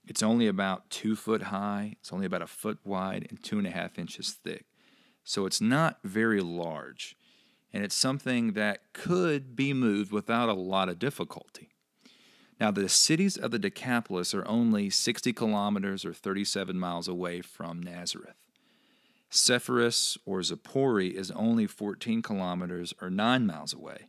It's 0.06 0.22
only 0.22 0.46
about 0.46 0.90
two 0.90 1.16
foot 1.16 1.44
high, 1.44 1.96
it's 2.00 2.12
only 2.12 2.26
about 2.26 2.42
a 2.42 2.46
foot 2.46 2.78
wide, 2.84 3.26
and 3.30 3.42
two 3.42 3.58
and 3.58 3.66
a 3.66 3.70
half 3.70 3.98
inches 3.98 4.30
thick. 4.30 4.66
So 5.24 5.46
it's 5.46 5.60
not 5.60 5.98
very 6.02 6.40
large, 6.40 7.16
and 7.72 7.84
it's 7.84 7.94
something 7.94 8.52
that 8.52 8.92
could 8.92 9.54
be 9.54 9.72
moved 9.72 10.12
without 10.12 10.48
a 10.48 10.54
lot 10.54 10.88
of 10.88 10.98
difficulty. 10.98 11.71
Now, 12.62 12.70
the 12.70 12.88
cities 12.88 13.36
of 13.36 13.50
the 13.50 13.58
Decapolis 13.58 14.32
are 14.34 14.46
only 14.46 14.88
60 14.88 15.32
kilometers 15.32 16.04
or 16.04 16.12
37 16.12 16.78
miles 16.78 17.08
away 17.08 17.40
from 17.40 17.82
Nazareth. 17.82 18.36
Sepphoris 19.28 20.16
or 20.24 20.38
Zippori 20.42 21.10
is 21.10 21.32
only 21.32 21.66
14 21.66 22.22
kilometers 22.22 22.94
or 23.02 23.10
9 23.10 23.48
miles 23.48 23.72
away, 23.74 24.06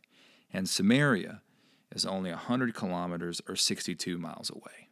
and 0.52 0.68
Samaria 0.68 1.42
is 1.90 2.06
only 2.06 2.30
100 2.30 2.76
kilometers 2.76 3.42
or 3.48 3.56
62 3.56 4.18
miles 4.18 4.50
away. 4.50 4.88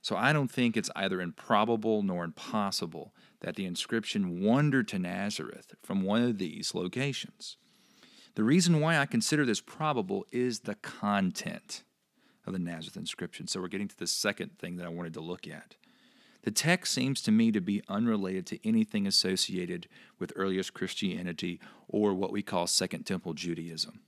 So 0.00 0.16
I 0.16 0.32
don't 0.32 0.50
think 0.50 0.74
it's 0.74 0.90
either 0.96 1.20
improbable 1.20 2.02
nor 2.02 2.24
impossible 2.24 3.12
that 3.40 3.56
the 3.56 3.66
inscription 3.66 4.40
wandered 4.40 4.88
to 4.88 4.98
Nazareth 4.98 5.74
from 5.82 6.04
one 6.04 6.22
of 6.22 6.38
these 6.38 6.74
locations. 6.74 7.58
The 8.34 8.44
reason 8.44 8.80
why 8.80 8.96
I 8.96 9.04
consider 9.04 9.44
this 9.44 9.60
probable 9.60 10.24
is 10.32 10.60
the 10.60 10.76
content 10.76 11.82
of 12.46 12.52
the 12.52 12.58
Nazareth 12.58 12.96
inscription. 12.96 13.46
So 13.46 13.60
we're 13.60 13.68
getting 13.68 13.88
to 13.88 13.98
the 13.98 14.06
second 14.06 14.58
thing 14.58 14.76
that 14.76 14.86
I 14.86 14.90
wanted 14.90 15.14
to 15.14 15.20
look 15.20 15.46
at. 15.46 15.76
The 16.42 16.50
text 16.50 16.92
seems 16.92 17.22
to 17.22 17.32
me 17.32 17.50
to 17.52 17.60
be 17.60 17.82
unrelated 17.88 18.46
to 18.48 18.68
anything 18.68 19.06
associated 19.06 19.88
with 20.18 20.32
earliest 20.36 20.74
Christianity 20.74 21.58
or 21.88 22.12
what 22.12 22.32
we 22.32 22.42
call 22.42 22.66
Second 22.66 23.04
Temple 23.04 23.32
Judaism. 23.32 24.00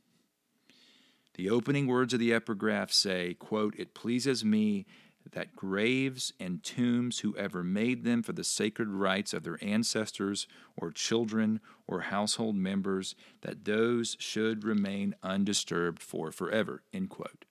The 1.34 1.48
opening 1.48 1.86
words 1.86 2.12
of 2.12 2.20
the 2.20 2.34
epigraph 2.34 2.92
say, 2.92 3.34
quote, 3.34 3.74
It 3.78 3.94
pleases 3.94 4.44
me 4.44 4.86
that 5.32 5.56
graves 5.56 6.32
and 6.38 6.62
tombs, 6.62 7.20
whoever 7.20 7.64
made 7.64 8.04
them 8.04 8.22
for 8.22 8.32
the 8.32 8.44
sacred 8.44 8.88
rites 8.88 9.34
of 9.34 9.42
their 9.42 9.58
ancestors 9.62 10.46
or 10.76 10.90
children 10.90 11.60
or 11.86 12.02
household 12.02 12.54
members, 12.54 13.14
that 13.40 13.64
those 13.64 14.16
should 14.18 14.64
remain 14.64 15.14
undisturbed 15.22 16.02
for 16.02 16.30
forever. 16.30 16.82
End 16.92 17.10
quote. 17.10 17.44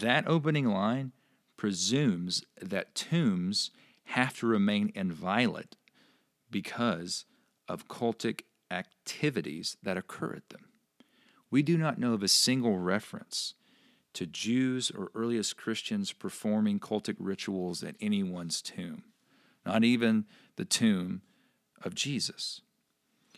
That 0.00 0.26
opening 0.26 0.66
line 0.66 1.12
presumes 1.56 2.42
that 2.60 2.96
tombs 2.96 3.70
have 4.06 4.36
to 4.38 4.46
remain 4.46 4.90
inviolate 4.92 5.76
because 6.50 7.26
of 7.68 7.86
cultic 7.86 8.40
activities 8.72 9.76
that 9.84 9.96
occur 9.96 10.34
at 10.34 10.48
them. 10.48 10.64
We 11.48 11.62
do 11.62 11.78
not 11.78 11.98
know 11.98 12.12
of 12.12 12.24
a 12.24 12.28
single 12.28 12.76
reference 12.76 13.54
to 14.14 14.26
Jews 14.26 14.90
or 14.90 15.12
earliest 15.14 15.56
Christians 15.56 16.12
performing 16.12 16.80
cultic 16.80 17.16
rituals 17.20 17.84
at 17.84 17.94
anyone's 18.00 18.60
tomb, 18.60 19.04
not 19.64 19.84
even 19.84 20.24
the 20.56 20.64
tomb 20.64 21.22
of 21.84 21.94
Jesus. 21.94 22.62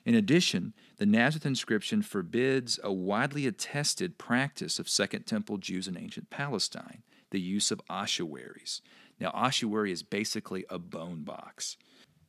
In 0.07 0.15
addition, 0.15 0.73
the 0.97 1.05
Nazareth 1.05 1.45
inscription 1.45 2.01
forbids 2.01 2.81
a 2.83 2.91
widely 2.91 3.47
attested 3.47 4.17
practice 4.17 4.79
of 4.79 4.89
Second 4.89 5.27
Temple 5.27 5.59
Jews 5.59 5.87
in 5.87 5.99
ancient 5.99 6.31
Palestine, 6.31 7.03
the 7.31 7.41
use 7.41 7.71
of 7.71 7.83
ossuaries, 7.91 8.81
now, 9.21 9.31
ossuary 9.33 9.93
is 9.93 10.03
basically 10.03 10.65
a 10.69 10.79
bone 10.79 11.23
box. 11.23 11.77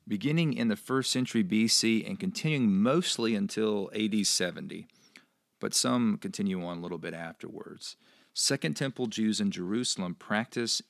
Beginning 0.08 0.54
in 0.54 0.70
the 0.70 0.78
first 0.78 1.12
century 1.12 1.44
BC 1.44 2.08
and 2.08 2.20
continuing 2.20 2.82
mostly 2.82 3.36
until 3.36 3.92
AD 3.94 4.26
70, 4.26 4.88
but 5.60 5.74
some 5.74 6.18
continue 6.18 6.64
on 6.66 6.78
a 6.78 6.82
little 6.82 6.98
bit 6.98 7.14
afterwards. 7.14 7.98
Second 8.34 8.76
Temple 8.76 9.08
Jews 9.08 9.42
in 9.42 9.52
Jerusalem 9.52 10.16
practice 10.16 10.82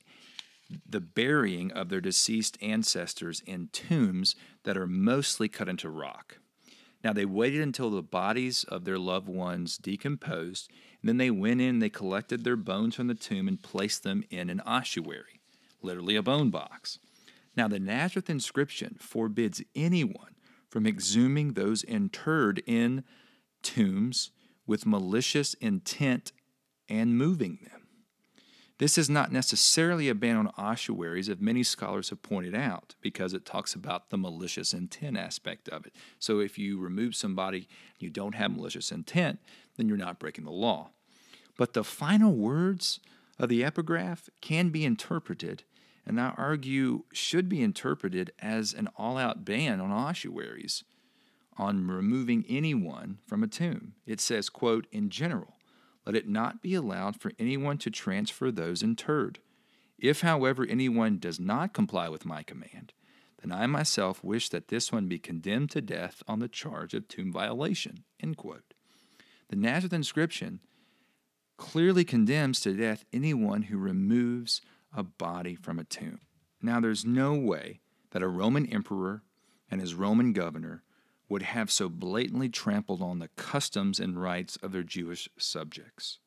the 0.88 1.00
burying 1.00 1.71
of 1.71 1.89
their 1.89 2.02
deceased 2.02 2.58
ancestors 2.62 3.41
in 3.47 3.69
tombs 3.71 4.36
that 4.63 4.78
are 4.78 4.86
mostly 4.86 5.47
cut 5.47 5.69
into 5.69 5.89
rock. 5.89 6.38
Now, 7.08 7.13
they 7.13 7.24
waited 7.24 7.62
until 7.62 7.89
the 7.89 8.04
bodies 8.04 8.65
of 8.65 8.84
their 8.84 9.00
loved 9.00 9.30
ones 9.30 9.78
decomposed, 9.78 10.70
and 11.02 11.08
then 11.08 11.15
they 11.15 11.32
went 11.32 11.62
in, 11.62 11.76
and 11.76 11.82
they 11.82 11.89
collected 11.89 12.43
their 12.43 12.58
bones 12.58 12.96
from 12.96 13.08
the 13.08 13.15
tomb, 13.15 13.48
and 13.48 13.63
placed 13.63 14.04
them 14.04 14.26
in 14.30 14.50
an 14.50 14.60
ossuary 14.65 15.39
literally 15.82 16.17
a 16.17 16.22
bone 16.22 16.50
box. 16.50 17.00
Now, 17.56 17.70
the 17.70 17.80
Nazareth 17.80 18.30
inscription 18.30 18.98
forbids 19.00 19.63
anyone 19.74 20.36
from 20.70 20.86
exhuming 20.86 21.54
those 21.54 21.82
interred 21.82 22.62
in 22.67 23.06
tombs 23.63 24.32
with 24.65 24.86
malicious 24.86 25.54
intent 25.54 26.34
and 26.89 27.17
moving 27.17 27.60
them. 27.63 27.76
This 28.79 28.97
is 28.97 29.09
not 29.09 29.31
necessarily 29.31 30.07
a 30.07 30.13
ban 30.13 30.37
on 30.37 30.51
ossuaries, 30.55 31.29
as 31.29 31.39
many 31.39 31.63
scholars 31.63 32.09
have 32.11 32.21
pointed 32.21 32.53
out, 32.53 32.93
because 33.01 33.33
it 33.33 33.43
talks 33.43 33.73
about 33.73 34.09
the 34.09 34.17
malicious 34.17 34.71
intent 34.71 35.17
aspect 35.17 35.67
of 35.69 35.87
it. 35.87 35.95
So 36.19 36.39
if 36.39 36.59
you 36.59 36.79
remove 36.79 37.15
somebody 37.15 37.67
you 37.97 38.11
don't 38.11 38.35
have 38.35 38.51
malicious 38.51 38.91
intent, 38.91 39.39
then 39.77 39.87
you're 39.87 39.97
not 39.97 40.19
breaking 40.19 40.45
the 40.45 40.51
law. 40.51 40.91
But 41.57 41.73
the 41.73 41.83
final 41.83 42.33
words 42.33 42.99
of 43.39 43.49
the 43.49 43.63
epigraph 43.63 44.29
can 44.41 44.69
be 44.69 44.85
interpreted, 44.85 45.63
and 46.05 46.21
I 46.21 46.35
argue 46.37 47.03
should 47.11 47.49
be 47.49 47.63
interpreted 47.63 48.31
as 48.39 48.73
an 48.73 48.89
all 48.95 49.17
out 49.17 49.43
ban 49.43 49.81
on 49.81 49.91
ossuaries, 49.91 50.83
on 51.57 51.87
removing 51.87 52.45
anyone 52.47 53.17
from 53.25 53.41
a 53.41 53.47
tomb. 53.47 53.93
It 54.05 54.21
says, 54.21 54.49
quote, 54.49 54.85
in 54.91 55.09
general, 55.09 55.57
let 56.08 56.15
it 56.15 56.28
not 56.30 56.62
be 56.62 56.74
allowed 56.74 57.20
for 57.20 57.34
anyone 57.38 57.78
to 57.78 57.91
transfer 57.91 58.50
those 58.50 58.82
interred. 58.82 59.39
If, 60.00 60.22
however, 60.22 60.65
anyone 60.65 61.20
does 61.20 61.38
not 61.38 61.74
comply 61.74 62.08
with 62.08 62.26
my 62.26 62.43
command, 62.43 62.93
then 63.41 63.52
I 63.52 63.67
myself 63.67 64.24
wish 64.24 64.48
that 64.50 64.70
this 64.70 64.89
one 64.89 65.08
be 65.08 65.20
condemned 65.20 65.70
to 65.72 65.82
death 65.82 66.24
on 66.26 66.39
the 66.39 66.48
charge 66.48 66.93
of 66.93 67.10
tomb 67.10 67.34
violation. 67.34 68.06
The 68.22 69.56
Nazareth 69.58 69.91
inscription 69.91 70.62
clearly 71.58 72.06
condemns 72.06 72.62
to 72.62 72.72
death 72.72 73.04
anyone 73.12 73.63
who 73.63 73.78
removes 73.78 74.62
a 74.96 75.04
body 75.04 75.56
from 75.56 75.78
a 75.78 75.84
tomb. 75.84 76.22
Now, 76.62 76.80
there's 76.80 77.04
no 77.04 77.34
way 77.34 77.82
that 78.12 78.24
a 78.24 78.30
Roman 78.30 78.65
emperor 78.67 79.24
and 79.70 79.82
his 79.82 79.93
Roman 79.93 80.32
governor 80.32 80.84
would 81.29 81.43
have 81.43 81.69
so 81.69 81.89
blatantly 81.89 82.49
trampled 82.49 83.01
on 83.01 83.19
the 83.19 83.29
customs 83.35 83.99
and 83.99 84.21
rights 84.21 84.57
of 84.57 84.71
their 84.71 84.83
Jewish 84.83 85.27
subjects. 85.37 86.19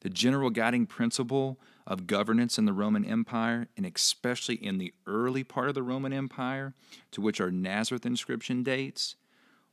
The 0.00 0.10
general 0.10 0.48
guiding 0.48 0.86
principle 0.86 1.60
of 1.86 2.06
governance 2.06 2.58
in 2.58 2.64
the 2.64 2.72
Roman 2.72 3.04
Empire, 3.04 3.68
and 3.76 3.84
especially 3.84 4.54
in 4.54 4.78
the 4.78 4.94
early 5.06 5.44
part 5.44 5.68
of 5.68 5.74
the 5.74 5.82
Roman 5.82 6.12
Empire, 6.12 6.74
to 7.10 7.20
which 7.20 7.40
our 7.40 7.50
Nazareth 7.50 8.06
inscription 8.06 8.62
dates, 8.62 9.16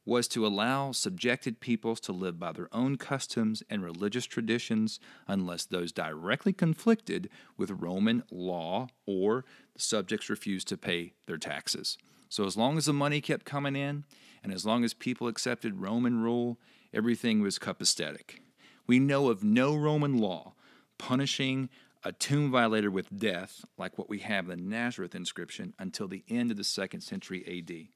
was 0.08 0.30
to 0.30 0.48
allow 0.48 0.94
subjected 0.94 1.60
peoples 1.60 2.00
to 2.00 2.14
live 2.14 2.40
by 2.40 2.54
their 2.54 2.74
own 2.74 2.96
customs 2.96 3.62
and 3.70 3.84
religious 3.84 4.26
traditions 4.26 5.02
unless 5.28 5.66
those 5.66 5.92
directly 5.92 6.54
conflicted 6.54 7.30
with 7.58 7.70
Roman 7.70 8.24
law 8.32 8.88
or 9.06 9.44
the 9.74 9.82
subjects 9.82 10.30
refused 10.30 10.70
to 10.70 10.78
pay 10.78 11.14
their 11.26 11.38
taxes. 11.38 11.98
So, 12.30 12.46
as 12.46 12.58
long 12.58 12.78
as 12.78 12.86
the 12.86 12.94
money 12.94 13.22
kept 13.22 13.46
coming 13.46 13.76
in 13.76 14.04
and 14.44 14.54
as 14.54 14.66
long 14.66 14.84
as 14.84 14.94
people 14.94 15.28
accepted 15.28 15.82
Roman 15.82 16.22
rule, 16.22 16.58
everything 16.94 17.42
was 17.42 17.60
copacetic. 17.60 18.40
We 18.86 19.00
know 19.00 19.30
of 19.30 19.44
no 19.44 19.76
Roman 19.76 20.18
law 20.18 20.54
punishing 20.98 21.70
a 22.04 22.12
tomb 22.12 22.52
violator 22.52 22.92
with 22.92 23.18
death, 23.18 23.66
like 23.78 23.98
what 23.98 24.10
we 24.10 24.20
have 24.20 24.50
in 24.50 24.60
the 24.60 24.70
Nazareth 24.70 25.16
inscription, 25.16 25.74
until 25.78 26.08
the 26.08 26.24
end 26.30 26.52
of 26.52 26.58
the 26.58 26.64
second 26.64 27.02
century 27.02 27.44
AD 27.46 27.90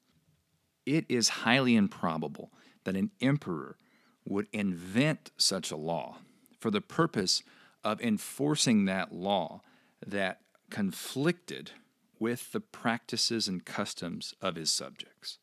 it 0.86 1.06
is 1.10 1.30
highly 1.30 1.76
improbable 1.76 2.52
that 2.84 2.96
an 2.96 3.12
emperor 3.22 3.78
would 4.26 4.48
invent 4.52 5.32
such 5.38 5.72
a 5.72 5.76
law 5.76 6.18
for 6.60 6.72
the 6.72 6.82
purpose 6.82 7.44
of 7.84 8.02
enforcing 8.02 8.86
that 8.86 9.14
law 9.14 9.62
that 10.06 10.42
conflicted 10.70 11.72
with 12.22 12.52
the 12.52 12.60
practices 12.60 13.48
and 13.48 13.66
customs 13.66 14.36
of 14.42 14.56
his 14.56 14.72
subjects. 14.72 15.40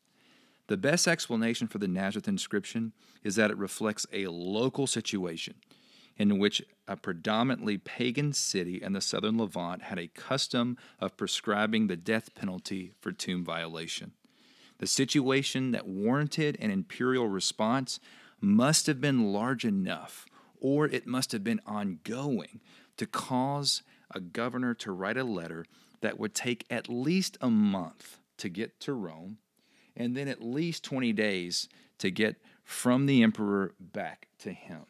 The 0.67 0.77
best 0.77 1.09
explanation 1.09 1.67
for 1.67 1.77
the 1.77 1.89
Nazareth 1.89 2.27
inscription 2.27 2.93
is 3.21 3.35
that 3.35 3.51
it 3.51 3.57
reflects 3.57 4.07
a 4.13 4.27
local 4.27 4.87
situation 4.87 5.55
in 6.15 6.39
which 6.39 6.61
a 6.87 6.95
predominantly 6.95 7.77
pagan 7.77 8.31
city 8.31 8.81
in 8.81 8.93
the 8.93 9.01
southern 9.01 9.37
Levant 9.37 9.83
had 9.83 9.99
a 9.99 10.07
custom 10.07 10.77
of 11.01 11.17
prescribing 11.17 11.87
the 11.87 11.97
death 11.97 12.33
penalty 12.33 12.93
for 13.01 13.11
tomb 13.11 13.43
violation. 13.43 14.13
The 14.77 14.87
situation 14.87 15.71
that 15.71 15.87
warranted 15.87 16.57
an 16.61 16.71
imperial 16.71 17.27
response 17.27 17.99
must 18.39 18.87
have 18.87 19.01
been 19.01 19.33
large 19.33 19.65
enough, 19.65 20.25
or 20.61 20.85
it 20.85 21.05
must 21.05 21.33
have 21.33 21.43
been 21.43 21.59
ongoing, 21.65 22.61
to 22.95 23.05
cause 23.05 23.83
a 24.11 24.21
governor 24.21 24.73
to 24.75 24.93
write 24.93 25.17
a 25.17 25.25
letter 25.25 25.65
that 26.01 26.19
would 26.19 26.33
take 26.33 26.65
at 26.69 26.89
least 26.89 27.37
a 27.41 27.49
month 27.49 28.19
to 28.37 28.49
get 28.49 28.79
to 28.81 28.93
Rome, 28.93 29.37
and 29.95 30.15
then 30.15 30.27
at 30.27 30.41
least 30.41 30.83
20 30.83 31.13
days 31.13 31.67
to 31.97 32.09
get 32.09 32.37
from 32.63 33.05
the 33.05 33.23
emperor 33.23 33.73
back 33.79 34.27
to 34.39 34.51
him. 34.53 34.85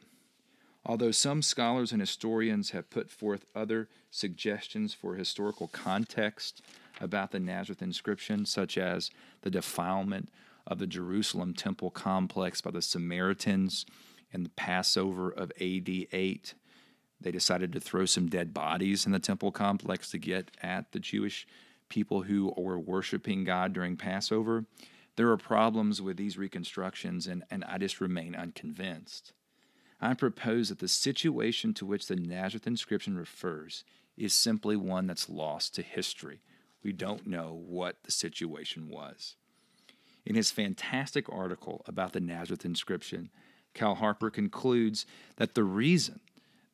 Although 0.85 1.11
some 1.11 1.41
scholars 1.41 1.91
and 1.91 2.01
historians 2.01 2.71
have 2.71 2.89
put 2.89 3.09
forth 3.09 3.45
other 3.55 3.89
suggestions 4.11 4.93
for 4.93 5.15
historical 5.15 5.67
context 5.67 6.61
about 7.01 7.31
the 7.31 7.39
Nazareth 7.39 7.81
inscription, 7.81 8.45
such 8.45 8.77
as 8.77 9.11
the 9.41 9.49
defilement 9.49 10.29
of 10.65 10.79
the 10.79 10.87
Jerusalem 10.87 11.53
temple 11.53 11.89
complex 11.89 12.61
by 12.61 12.71
the 12.71 12.81
Samaritans 12.81 13.85
in 14.31 14.43
the 14.43 14.49
Passover 14.49 15.29
of 15.29 15.51
AD 15.59 15.89
8. 15.89 16.53
They 17.21 17.31
decided 17.31 17.73
to 17.73 17.79
throw 17.79 18.05
some 18.05 18.29
dead 18.29 18.53
bodies 18.53 19.05
in 19.05 19.11
the 19.11 19.19
temple 19.19 19.51
complex 19.51 20.09
to 20.11 20.17
get 20.17 20.51
at 20.61 20.91
the 20.91 20.99
Jewish 20.99 21.47
people 21.89 22.23
who 22.23 22.53
were 22.55 22.79
worshiping 22.79 23.43
God 23.43 23.73
during 23.73 23.97
Passover. 23.97 24.65
There 25.15 25.29
are 25.29 25.37
problems 25.37 26.01
with 26.01 26.17
these 26.17 26.37
reconstructions, 26.37 27.27
and, 27.27 27.43
and 27.51 27.65
I 27.65 27.77
just 27.77 27.99
remain 27.99 28.35
unconvinced. 28.35 29.33
I 29.99 30.13
propose 30.13 30.69
that 30.69 30.79
the 30.79 30.87
situation 30.87 31.73
to 31.73 31.85
which 31.85 32.07
the 32.07 32.15
Nazareth 32.15 32.67
inscription 32.67 33.17
refers 33.17 33.83
is 34.15 34.33
simply 34.33 34.77
one 34.77 35.07
that's 35.07 35.29
lost 35.29 35.75
to 35.75 35.81
history. 35.81 36.39
We 36.83 36.93
don't 36.93 37.27
know 37.27 37.61
what 37.67 37.97
the 38.03 38.11
situation 38.11 38.87
was. 38.87 39.35
In 40.25 40.35
his 40.35 40.51
fantastic 40.51 41.25
article 41.29 41.83
about 41.85 42.13
the 42.13 42.21
Nazareth 42.21 42.63
inscription, 42.63 43.29
Kyle 43.73 43.95
Harper 43.95 44.29
concludes 44.29 45.05
that 45.35 45.55
the 45.55 45.63
reason 45.63 46.21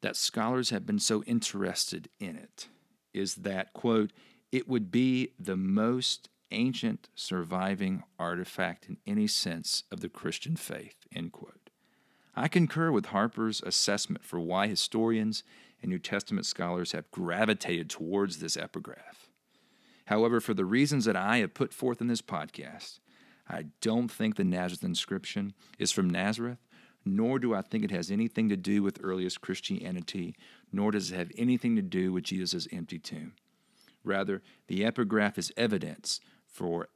that 0.05 0.15
scholars 0.15 0.69
have 0.69 0.85
been 0.85 0.99
so 0.99 1.23
interested 1.23 2.09
in 2.19 2.35
it 2.35 2.67
is 3.11 3.33
that, 3.37 3.73
quote, 3.73 4.13
it 4.51 4.67
would 4.67 4.91
be 4.91 5.31
the 5.39 5.57
most 5.57 6.29
ancient 6.51 7.09
surviving 7.15 8.03
artifact 8.19 8.87
in 8.87 8.97
any 9.07 9.25
sense 9.25 9.81
of 9.91 10.01
the 10.01 10.07
Christian 10.07 10.55
faith, 10.55 10.95
end 11.11 11.31
quote. 11.31 11.71
I 12.35 12.47
concur 12.47 12.91
with 12.91 13.07
Harper's 13.07 13.63
assessment 13.65 14.23
for 14.23 14.39
why 14.39 14.67
historians 14.67 15.41
and 15.81 15.89
New 15.89 15.97
Testament 15.97 16.45
scholars 16.45 16.91
have 16.91 17.09
gravitated 17.09 17.89
towards 17.89 18.37
this 18.37 18.55
epigraph. 18.55 19.31
However, 20.05 20.39
for 20.39 20.53
the 20.53 20.65
reasons 20.65 21.05
that 21.05 21.15
I 21.15 21.37
have 21.37 21.55
put 21.55 21.73
forth 21.73 21.99
in 21.99 22.05
this 22.05 22.21
podcast, 22.21 22.99
I 23.49 23.65
don't 23.81 24.11
think 24.11 24.35
the 24.35 24.43
Nazareth 24.43 24.83
inscription 24.83 25.55
is 25.79 25.91
from 25.91 26.11
Nazareth, 26.11 26.59
nor 27.05 27.39
do 27.39 27.53
I 27.53 27.61
think 27.61 27.83
it 27.83 27.91
has 27.91 28.09
anything 28.09 28.49
to 28.49 28.57
do 28.57 28.81
with 28.81 28.99
earliest 29.03 29.41
Christianity, 29.41 30.35
nor 30.71 30.91
does 30.91 31.11
it 31.11 31.15
have 31.15 31.31
anything 31.37 31.75
to 31.75 31.81
do 31.81 32.11
with 32.11 32.23
Jesus' 32.23 32.67
empty 32.71 32.97
tomb. 32.97 33.33
Rather, 34.03 34.41
the 34.67 34.83
epigraph 34.83 35.37
is 35.37 35.53
evidence 35.55 36.19
for 36.47 36.89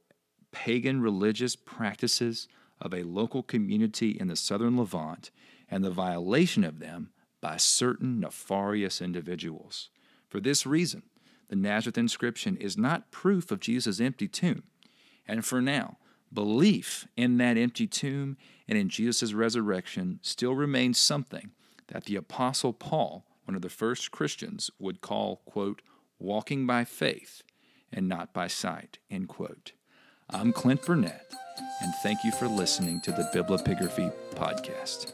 pagan 0.52 1.00
religious 1.00 1.54
practices 1.56 2.48
of 2.80 2.92
a 2.92 3.02
local 3.02 3.42
community 3.42 4.10
in 4.10 4.28
the 4.28 4.36
southern 4.36 4.76
Levant 4.76 5.30
and 5.70 5.84
the 5.84 5.90
violation 5.90 6.64
of 6.64 6.80
them 6.80 7.10
by 7.40 7.56
certain 7.56 8.20
nefarious 8.20 9.00
individuals. 9.00 9.90
For 10.28 10.40
this 10.40 10.66
reason, 10.66 11.02
the 11.48 11.56
Nazareth 11.56 11.98
inscription 11.98 12.56
is 12.56 12.76
not 12.78 13.10
proof 13.10 13.50
of 13.50 13.60
Jesus' 13.60 14.00
empty 14.00 14.28
tomb. 14.28 14.62
And 15.26 15.44
for 15.44 15.60
now, 15.60 15.98
belief 16.32 17.06
in 17.16 17.38
that 17.38 17.56
empty 17.56 17.86
tomb 17.86 18.36
and 18.68 18.78
in 18.78 18.88
Jesus' 18.88 19.32
resurrection 19.32 20.20
still 20.22 20.54
remains 20.54 20.98
something 20.98 21.50
that 21.88 22.04
the 22.04 22.16
Apostle 22.16 22.72
Paul, 22.72 23.26
one 23.44 23.56
of 23.56 23.62
the 23.62 23.68
first 23.68 24.10
Christians, 24.10 24.70
would 24.78 25.00
call, 25.00 25.42
quote, 25.44 25.82
walking 26.18 26.66
by 26.66 26.84
faith 26.84 27.42
and 27.92 28.08
not 28.08 28.32
by 28.32 28.46
sight, 28.46 28.98
end 29.10 29.28
quote. 29.28 29.72
I'm 30.28 30.52
Clint 30.52 30.86
Burnett, 30.86 31.32
and 31.82 31.92
thank 32.02 32.22
you 32.22 32.30
for 32.30 32.46
listening 32.46 33.00
to 33.00 33.10
the 33.10 33.28
Biblepigraphy 33.34 34.12
Podcast. 34.36 35.12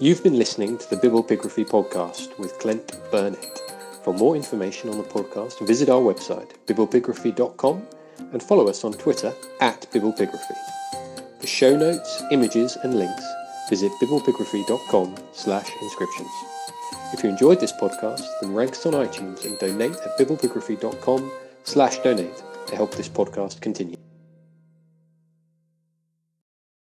You've 0.00 0.24
been 0.24 0.38
listening 0.38 0.78
to 0.78 0.90
the 0.90 0.96
Biblepigraphy 0.96 1.68
Podcast 1.68 2.36
with 2.38 2.58
Clint 2.58 2.98
Burnett. 3.12 3.60
For 4.02 4.14
more 4.14 4.34
information 4.34 4.90
on 4.90 4.96
the 4.96 5.04
podcast, 5.04 5.64
visit 5.64 5.88
our 5.90 6.00
website, 6.00 6.52
biblepigraphy.com, 6.66 7.86
and 8.32 8.42
follow 8.42 8.68
us 8.68 8.84
on 8.84 8.92
Twitter 8.92 9.32
at 9.60 9.86
Biblepigraphy. 9.92 10.56
For 11.40 11.46
show 11.46 11.76
notes, 11.76 12.22
images, 12.30 12.76
and 12.82 12.94
links, 12.94 13.24
visit 13.68 13.92
biblepigraphy.com 14.02 15.14
slash 15.32 15.70
inscriptions. 15.82 16.30
If 17.12 17.24
you 17.24 17.30
enjoyed 17.30 17.60
this 17.60 17.72
podcast, 17.72 18.24
then 18.40 18.54
rank 18.54 18.72
us 18.72 18.86
on 18.86 18.92
iTunes 18.92 19.44
and 19.44 19.58
donate 19.58 19.92
at 19.92 20.18
biblepigraphy.com 20.18 21.30
slash 21.64 21.98
donate 21.98 22.42
to 22.66 22.76
help 22.76 22.94
this 22.94 23.08
podcast 23.08 23.60
continue. 23.60 23.99